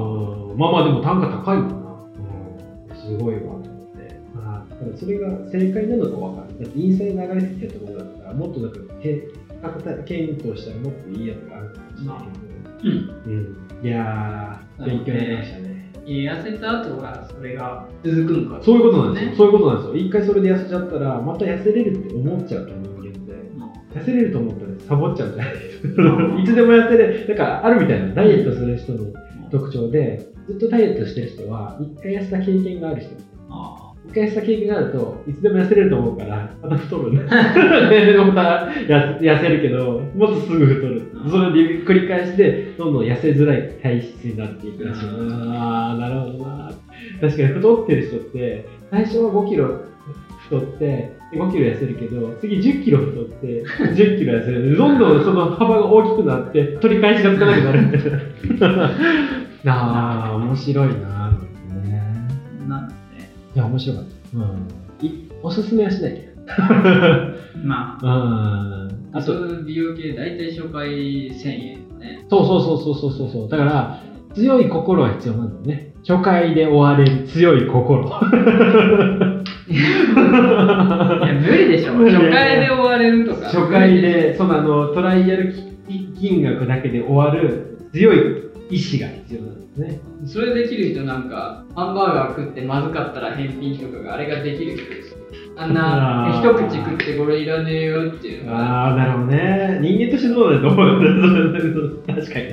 [0.56, 1.76] まあまあでも単価高いもんな。
[2.90, 3.62] うん、すごいわと思っ
[3.96, 4.20] て。
[4.34, 6.64] まあ、ただそれが正解なのかわかんない。
[6.64, 9.22] だってインスタで流れてきたところだったら、もっとなんか、け
[10.06, 12.18] 検討したらもっといいやつがあるかもしれない
[12.82, 13.14] けど。
[13.26, 13.86] うん。
[13.86, 15.77] いやー、勉強になりましたね。
[16.08, 19.30] 痩せた後はそれが続くのかそういうことなんですよ。
[19.30, 19.96] ねそういうことなんですよ。
[19.96, 23.18] 一回それで痩せちゃったら、また痩せれるって思っちゃうと人間で。
[23.94, 25.54] 痩せれると思ったらサボっちゃうんじゃない
[26.42, 27.28] いつでも痩せれる。
[27.28, 29.12] なんかあるみたいな、ダイエットする人の
[29.50, 33.10] 特徴で、ずっとダイエットしてる人は、一回痩せた経験がある人。
[33.50, 37.22] あ一回痩せた経験があると、いつでも痩せれると思うから、また太るんだ。
[37.90, 41.02] で、またや痩せるけど、もっとすぐ太る。
[41.30, 45.06] それで繰り返して、どんどん痩せづらい体質になっていくらしい。
[45.06, 46.70] ああ、なるほどな。
[47.20, 49.68] 確かに太ってる人って、最初は5キロ
[50.44, 53.62] 太って、5キロ痩せるけど、次10キロ太って、
[53.94, 54.76] 10キロ痩せる。
[54.76, 58.90] どんどんその幅が大きくなって、取り返しがつかなくなるみたいな。
[59.66, 61.17] ああ、面白いな。
[63.58, 64.10] いや、面白かった。
[64.38, 64.68] うん。
[65.04, 65.10] い
[65.42, 66.28] おすすめはしないけど。
[67.64, 68.08] まうん。
[68.08, 70.88] ああと、美容系大体初回
[71.32, 73.48] 1000円とかねそうそうそうそうそうそうそう。
[73.48, 73.98] だから、
[74.32, 75.92] 強い心は必要なんだよね。
[76.06, 78.04] 初回で終われる強い心。
[78.04, 78.20] いや
[81.34, 85.52] 無理でしょ 初回で終われるとか初回で、そのあの、トライアル
[86.20, 88.18] 金額だけで終わる強い
[88.70, 90.00] 意志が必要なんですね。
[90.26, 95.18] それできる人なんかハンバーガー食ってまずかったら返品とかがあれができる人ですよ
[95.56, 99.78] あんな一口食ってこれいらねえよっていうのがああ、なるほどね。
[99.82, 102.50] 人間としてどうだと思う確かに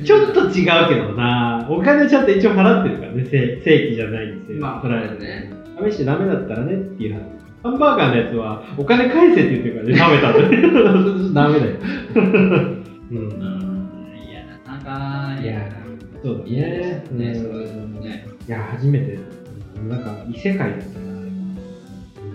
[0.00, 0.04] な。
[0.04, 1.66] ちょっと違うけどな。
[1.70, 3.24] お金ちゃんと一応払ってるからね。
[3.24, 4.60] 正正規じゃないんですよ。
[4.60, 5.52] まあ取られてね
[5.90, 7.20] 試してダメだったらねっていう話。
[7.62, 11.32] ハンバーガーのやつは、お金返せって言ってるからね、食べたんで。
[11.32, 11.72] ダメだよ。
[13.10, 13.14] う。
[13.14, 13.32] うんん
[14.28, 15.83] いやなかなかいや
[16.24, 17.04] そうだね。
[17.10, 17.34] うん。
[17.34, 19.18] そうですねいや、初めて、
[19.88, 21.14] なんか、異世界だったな。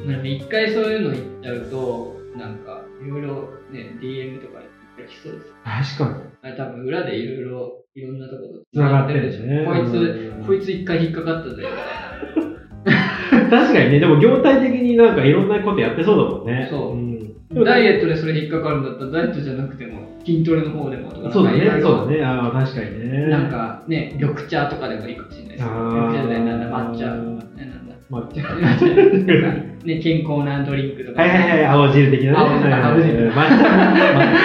[0.05, 4.59] なんか一回そういうの言っちゃうとなんかいろいろね DM とか
[4.97, 5.97] できそうです。
[5.97, 6.29] 確かに。
[6.41, 9.65] あれ多分裏でいろいろいろんなところと繋がってるんですね。
[9.65, 10.45] こいつうん。
[10.45, 11.55] こいつ一回引っかかったぜ。
[11.57, 16.67] みたい確かにね、でも業態的になんかいろんなことやってそうだもんね。
[16.69, 16.95] そう。
[16.95, 17.19] ん。
[17.49, 22.23] でもなダイエットでそれ引っかかるんだったらダイエットじゃなくても筋トレの方でもとかそうだね、そうだね。
[22.23, 23.27] ああ、確かにね。
[23.27, 27.05] なんかね緑茶とかでもいいかもしれないです緑茶じゃないなんだ抹茶。
[27.05, 28.41] ねなんだ抹茶。
[29.85, 31.21] ね健康なドリンクとか。
[31.21, 32.37] はいはいはい、青汁的なね。
[32.37, 33.49] 青汁青汁抹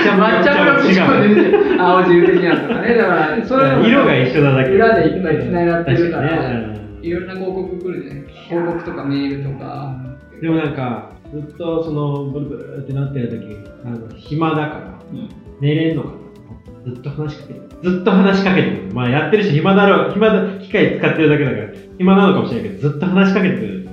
[0.05, 1.81] 茶も、 抹茶も違う。
[1.81, 4.71] 青汁的なのとかねだからそれも色が一緒なだけ。
[4.71, 9.97] 裏でいっぱい繋がってるからいろんな広告来るね広告とかメールとか。
[10.41, 16.93] でもなんか、ずっとそのブルブルってなってる時あの暇だから、うん寝れんのかな?
[16.93, 17.61] ずっと話しかけて。
[17.83, 18.93] ずっと話しかけてる。
[18.93, 23.89] まあやってるし暇だろう、暇だ、機械使ってるだけだから、暇なのかもしれないけど、ずっと話しかけてくる。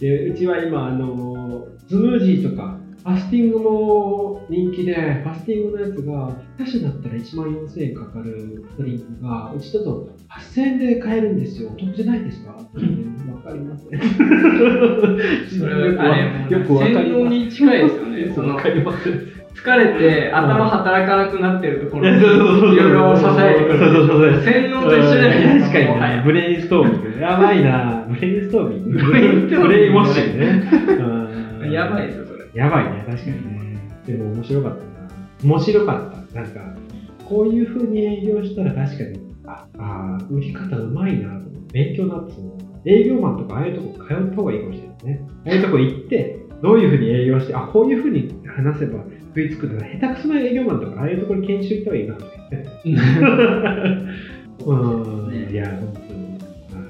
[0.00, 11.70] で、うちは今、あの、スムージーとか、ファスティングも人気で、ファスティングのやつが、他社だったら1万4000円かかるドリンクが、うちだと8000円で買えるんですよ。
[11.70, 12.58] お得じゃないですかわ
[13.42, 14.00] かりません。
[15.58, 16.94] それはよくわかります。
[16.94, 19.38] 洗脳に近いですよねそのわかります。
[19.62, 27.20] 疲れて頭働かなくなってるところいろいろ仕掛けてくるそうそうそうそう洗脳と一緒じゃないですか確かにブレインストーミング。
[27.20, 29.04] やばいなブレインストーミング。
[29.04, 30.70] ブレインストーミングブレインウォッシングね。
[31.62, 33.78] うんやばいですよそれやばいね、確かにね。
[34.06, 35.08] でも面白かったな。
[35.44, 36.40] 面白かった。
[36.40, 36.60] なんか、
[37.24, 45.26] こういう風に営業したら確かに、ああー、売り方うまいなと勉強になってその営業マンとかああいうとこ通った方がいいかもしれないね。
[45.46, 49.04] ああいうとこ行って、どういう風に営業して、あ、こういう風に話せば
[49.38, 49.92] 食いつくんだな。
[50.00, 52.24] 下手くそな営業マンとかああいうところに研修行った方がいいなって。
[54.66, 56.38] うん、ねいや、本当に、
[56.72, 56.82] まあ、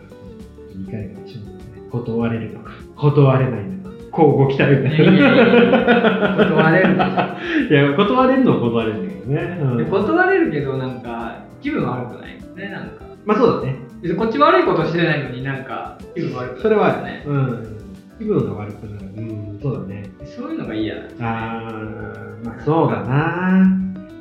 [0.72, 1.82] いい回が一緒なんですね。
[1.90, 6.36] 断れるのか、断れないのか、こうご期待みたいやいやいやな。
[6.38, 9.58] 断れるいや、断れるのは断れるんだけどね。
[9.60, 13.76] うん断れるけどなんか気分悪くないねなんかまあそうだね。
[14.00, 17.78] 別にこっち悪いことしてないのになんか気分悪くなるそれはあるねうん。
[18.18, 19.06] 気分が悪くなる。
[19.06, 20.04] うん、そうだね。
[20.38, 23.66] そういうのが嫌だあー、まあそうだな。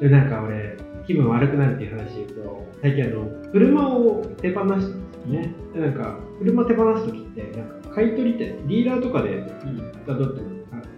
[0.01, 4.93] で、なんか俺、気分悪くなるっていう話言うと、最近あの、車を手放したんですよ
[5.27, 5.53] ね。
[5.73, 10.41] で、なんか、車手放すときって、なんか、買い取り店、ディーラーとかでうんだとって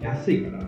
[0.02, 0.64] あ安いから、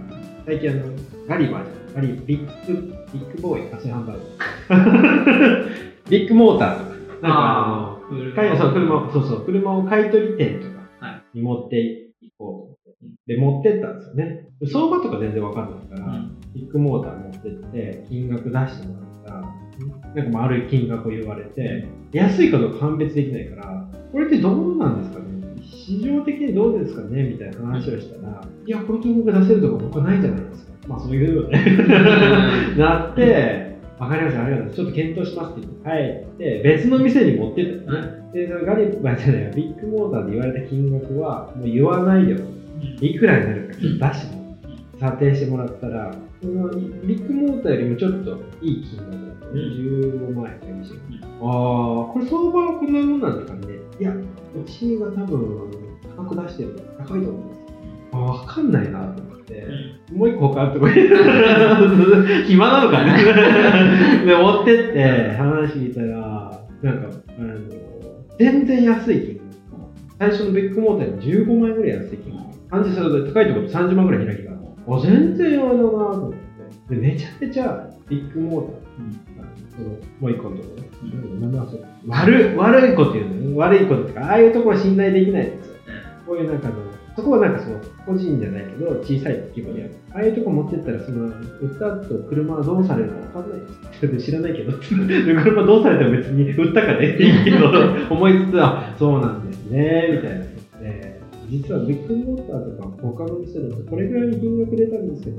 [0.46, 0.86] 最近あの、
[1.28, 1.96] ガリバーじゃん。
[1.96, 2.82] ガリ、ビッグ、
[3.14, 5.70] ビッグボーイ、あ、それハンバーグ。
[6.10, 12.01] ビッグモーターとか、なんかあの、買いそう車をそうそう車を買い取り店とかはに持って、
[13.36, 14.48] で、持ってったんですよね。
[14.66, 25.26] 相場とか全然わかんないから、うんビッグモーター持ってって、金額出してもらったら、なんか丸い金額を言われて、安いかどうか判別できないから、これってどうなんですかね？
[25.64, 27.24] 市場的にどうですかね？
[27.24, 30.74] みたいな話をしたら、いや、この金額出せるとこ僕はないじゃないですか。
[30.90, 32.76] まあそういうよね。
[32.78, 34.76] なって、わかりました、ありがとうございます。
[34.76, 35.90] ちょっと検討しますって言って帰
[36.34, 38.08] って、別の店に持ってったのね。
[38.34, 42.40] で、そのガリバーじゃないよビッグモーターで言われた金額は、もう言わないでよ。
[43.02, 44.42] いくらになるかちょっと出しても
[45.00, 49.62] 査定してもらったら、そのビッグモーターよりもちょっといい金額だったね。
[49.62, 51.20] 15万円かもしれない。
[51.24, 53.80] ああ、これ相場はこんなもんなんですかね。
[54.00, 54.24] いや、う
[54.68, 55.72] ちが多分
[56.16, 57.62] 高く出してるから高いと思うんですよ。
[58.14, 59.68] あわかんないなと思って、
[60.12, 60.94] もう一個他のとこに
[62.46, 63.14] 暇なのかね。
[64.26, 67.10] で、持ってって話聞いたら、なんか、
[67.40, 67.58] あの、
[68.38, 69.42] 全然安い金額。
[70.20, 72.31] 最初のビッグモーターより15万円ぐらい安い金額。
[72.72, 76.96] 感じすると高いところと30万ぐらい開きがあ全然あれだなと思って。
[76.96, 85.76] で、めちゃめちゃビッグモーター、そのもう一個のところ、なんだそれ悪い悪いこと言うのよ悪いこととか、ああいうところ信頼できないんですよ。
[86.26, 86.78] こういうなんかあの、
[87.16, 89.92] そこはなんかその、個人じゃないけど、小さい規模で。
[90.14, 93.60] ああいうとこ持ってったら、その、売った後車はどうされるかわかんない
[94.02, 94.26] です。
[94.26, 97.70] 知らないけど、車どうされても別に売ったかねっていいけど、
[98.10, 100.46] 思いつつ、あ、そうなんですね、みたいな。
[101.52, 105.38] で実はビッグモーターとか他の店だとこれぐらいの金額出たんですけど、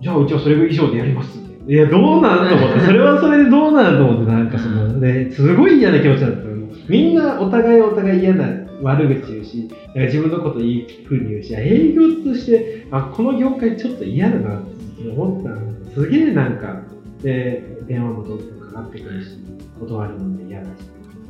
[0.00, 1.38] じゃあうちはそれ以上でやります。
[1.68, 6.48] いや、どうなんと思って、それはそれでどうなんと思って、なんかその、ね、すごい嫌な気持ちだったの。
[6.88, 8.46] みんなお互いお互い嫌な
[8.80, 15.74] 悪口言うし、自分のこといい風に言うし、営業として、あ、この業界ちょっと嫌だなって思ったの。
[15.92, 16.84] すげえなんか、
[17.22, 19.36] で、電話もどんどんかかってくるし、
[19.78, 20.70] 断りも嫌だし、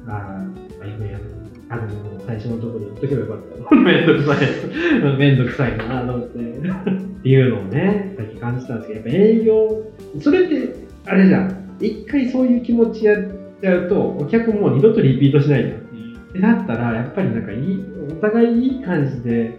[0.06, 1.24] ああ、ああいうの嫌だ
[1.70, 3.74] あの、最初のところで言っとけばよかった。
[3.76, 5.16] めんどくさい。
[5.18, 6.38] めんどくさいなと思って。
[6.38, 9.84] っていうのをね、さっき感じたんですけど、やっぱ営業、
[10.20, 10.74] それって、
[11.06, 11.76] あれじゃん。
[11.80, 13.22] 一回そういう気持ちやっ
[13.60, 15.78] ちゃうと、お客も二度とリピートしないじゃん。
[16.28, 19.58] ってなったら、やっぱりなんかいい、お互いいい感じで、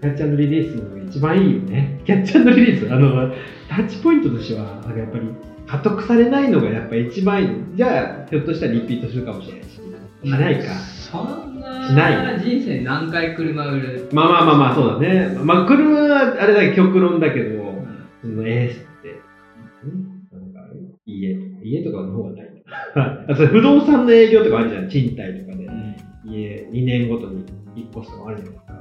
[0.00, 2.00] キャッチャーリリースが一番いいよね。
[2.04, 3.32] キャッチャーリリース、あの、
[3.68, 5.26] タッチポイントとしては、やっぱり、
[5.66, 7.48] 加得されないのがやっぱ一番いい。
[7.74, 9.80] じゃあ、ひょっとしたらリピートするかもしれないし。
[10.32, 10.95] あないか。
[11.10, 14.08] そんなしない人生何回車売る？
[14.12, 15.38] まあまあまあまあ、そうだね。
[15.42, 17.74] まあ、車はあれだけ極論だけど、
[18.22, 19.20] そのエースって、
[19.88, 19.94] ん
[20.32, 20.60] なんか
[21.06, 22.46] 家とか、家とかの方がない。
[23.28, 24.88] あそれ不動産の営業とかあるじゃん。
[24.88, 25.66] 賃貸とかで。
[26.24, 27.44] 家、2年ごとに
[27.76, 28.76] 引っ越すとかあるじゃないですか。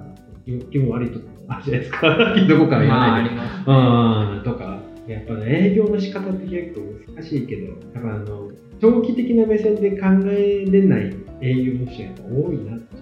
[0.45, 2.35] 気気分悪いとこあるじゃないですか。
[2.49, 3.41] どこかは言まあわないけど。
[3.41, 6.81] ありますうん、とか、やっぱね、営業の仕方って結構
[7.13, 8.51] 難しいけど、やっぱあの、
[8.81, 11.13] 長期的な目線で考えれない
[11.45, 12.95] 営業の人が多いなって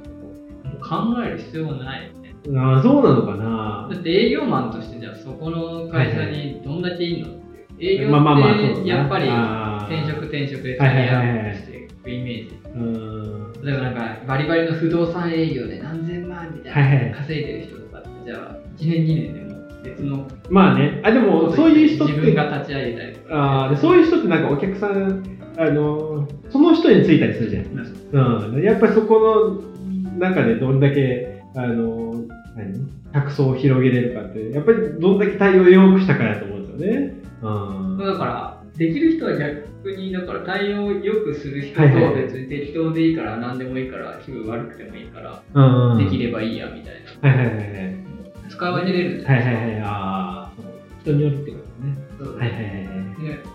[0.82, 2.36] 考える必要はないよね。
[2.60, 3.88] ああ、そうなのかな。
[3.90, 7.44] だって営業マンとしてじゃあそこの会社にどんだけいいのっていう。
[7.80, 9.28] 営業ってなやっぱり
[9.88, 13.54] 転職転職でキャリアアップしていくイメージうん。
[13.64, 23.64] 例えばなんかバリバリの不動産営業で何千万みたいな、稼いでる人とかってじゃあ1年2年でも別のまあね、あ、でもそういう人って、自分が立ち上げたりとか。
[23.64, 25.24] あーでそういう人ってなんかお客さん、
[25.58, 28.56] あの、その人についたりするじゃん。
[28.56, 28.64] うん。
[28.64, 32.26] やっぱりそこの中でどんだけ、あの、
[32.56, 32.88] 何？
[33.14, 37.14] 客層を広げれるかって、やっぱりどんだけ対応を良くしたかやと思うんですよね。
[37.44, 37.98] うん。
[37.98, 45.98] だからできる人は逆にだから対応をよくする人とはいはいはい別に適当でいいから何でもいいから気分悪くてもいいからうん。
[46.04, 47.96] できればいいやみたいなはいはいはいはい。
[48.50, 49.82] 使い分けれるんじゃはないいはいはい。
[49.82, 50.52] ああ、
[51.02, 51.58] 人によるってこ
[52.20, 52.40] とね。
[52.40, 52.88] はいはいはいはい。
[52.88, 52.93] で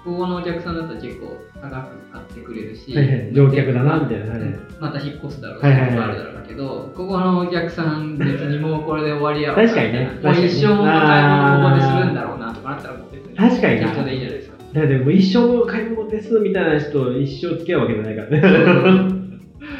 [0.08, 1.72] ここのお客さんだったら結構高く
[2.12, 3.32] 買ってくれるし、はいはい。
[3.32, 5.98] 乗客だなみたいなはいまた引っ越すだろうし、はいはいはい。
[5.98, 10.10] あるだろうけど、ここのお客さん別にもうこれで終わりやろ確かにね。
[10.22, 13.36] もう一生の買い物ここでするんだろうなとかなったらもう別に。
[13.36, 13.86] 確かにな。
[13.88, 14.58] 適当でいいじゃないですか。
[14.72, 19.18] だってもう一生買い物ですみたいな人と一生付き合うわけじゃないからね。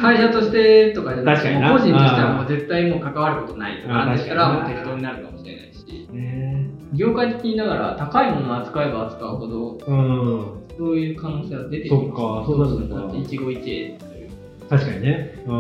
[0.00, 5.77] 会社としてとかじゃなくて、個人としてはもう絶対もう関わることないとかあーなんでしたらもう適当になるかもしれないし、
[6.12, 10.76] ね業界的にながら高いものを扱えば扱うほど、うん。
[10.76, 14.30] そういう可能性は出てきそますっかそうなるのかだ一期一会という
[14.68, 15.42] 確かにね。
[15.46, 15.52] う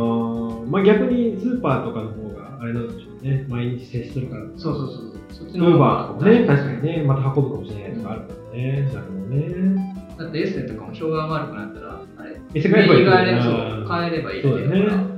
[0.66, 0.70] ん。
[0.70, 3.46] まあ逆にスーパーとかの方があれなんでしょうね。
[3.48, 4.44] 毎日接するから。
[4.56, 5.18] そうそうそう。
[5.30, 6.96] そっちウーの方バーとかね、確かにね。
[6.98, 8.82] ね、また運ぶかもしれないとかあるからね。
[8.92, 9.94] なるほどね。
[10.18, 13.52] だってエッセンとかも評判悪くなったら、あれ、店変えればいい右側でうんそう
[13.88, 15.17] 変えればいいってそうだいうから、ね。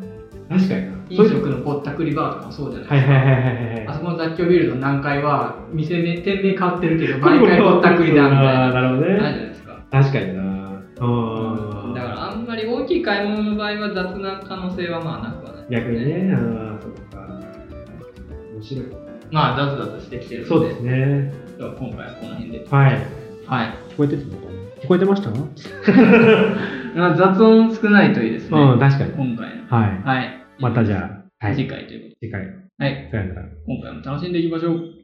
[0.50, 0.92] 確かにな。
[1.10, 3.86] 飲食のぼったくりバーとかもそうじゃないはいはいはいはいはい。
[3.86, 8.72] あそこの雑居ビルの何階は、店名、店名変わってるけど、 毎回ぼったくりだみたいな。
[8.72, 9.30] なるほどないじゃね。
[9.30, 9.76] ないですか。
[9.90, 10.42] 確かにな。
[11.00, 11.94] うん。
[11.94, 15.66] だからあんまり大きい買い物の場合は雑な可能性はまあなくはない。
[15.70, 17.40] 逆にね、ああ、そっか。
[18.54, 18.84] 面白い。
[19.30, 21.32] まあ、雑々してきてるので、そうですね。
[21.56, 22.66] では今回はこの辺で。
[22.68, 22.98] はい。
[23.46, 23.74] はい。
[23.90, 24.50] 聞こえてたのか
[24.82, 25.30] 聞こえてました
[26.96, 28.58] まあ雑音少ないといいですね。
[28.60, 29.12] うん、確かに。
[29.12, 29.64] 今回の。
[29.68, 30.02] はい。
[30.02, 30.39] はい。
[30.60, 31.56] またじゃあ、はい。
[31.56, 32.48] 次回というこ次回、と
[32.78, 32.84] で。
[32.84, 33.08] はい。
[33.10, 33.48] さよなら。
[33.66, 34.99] 今回も楽しんでいきましょう。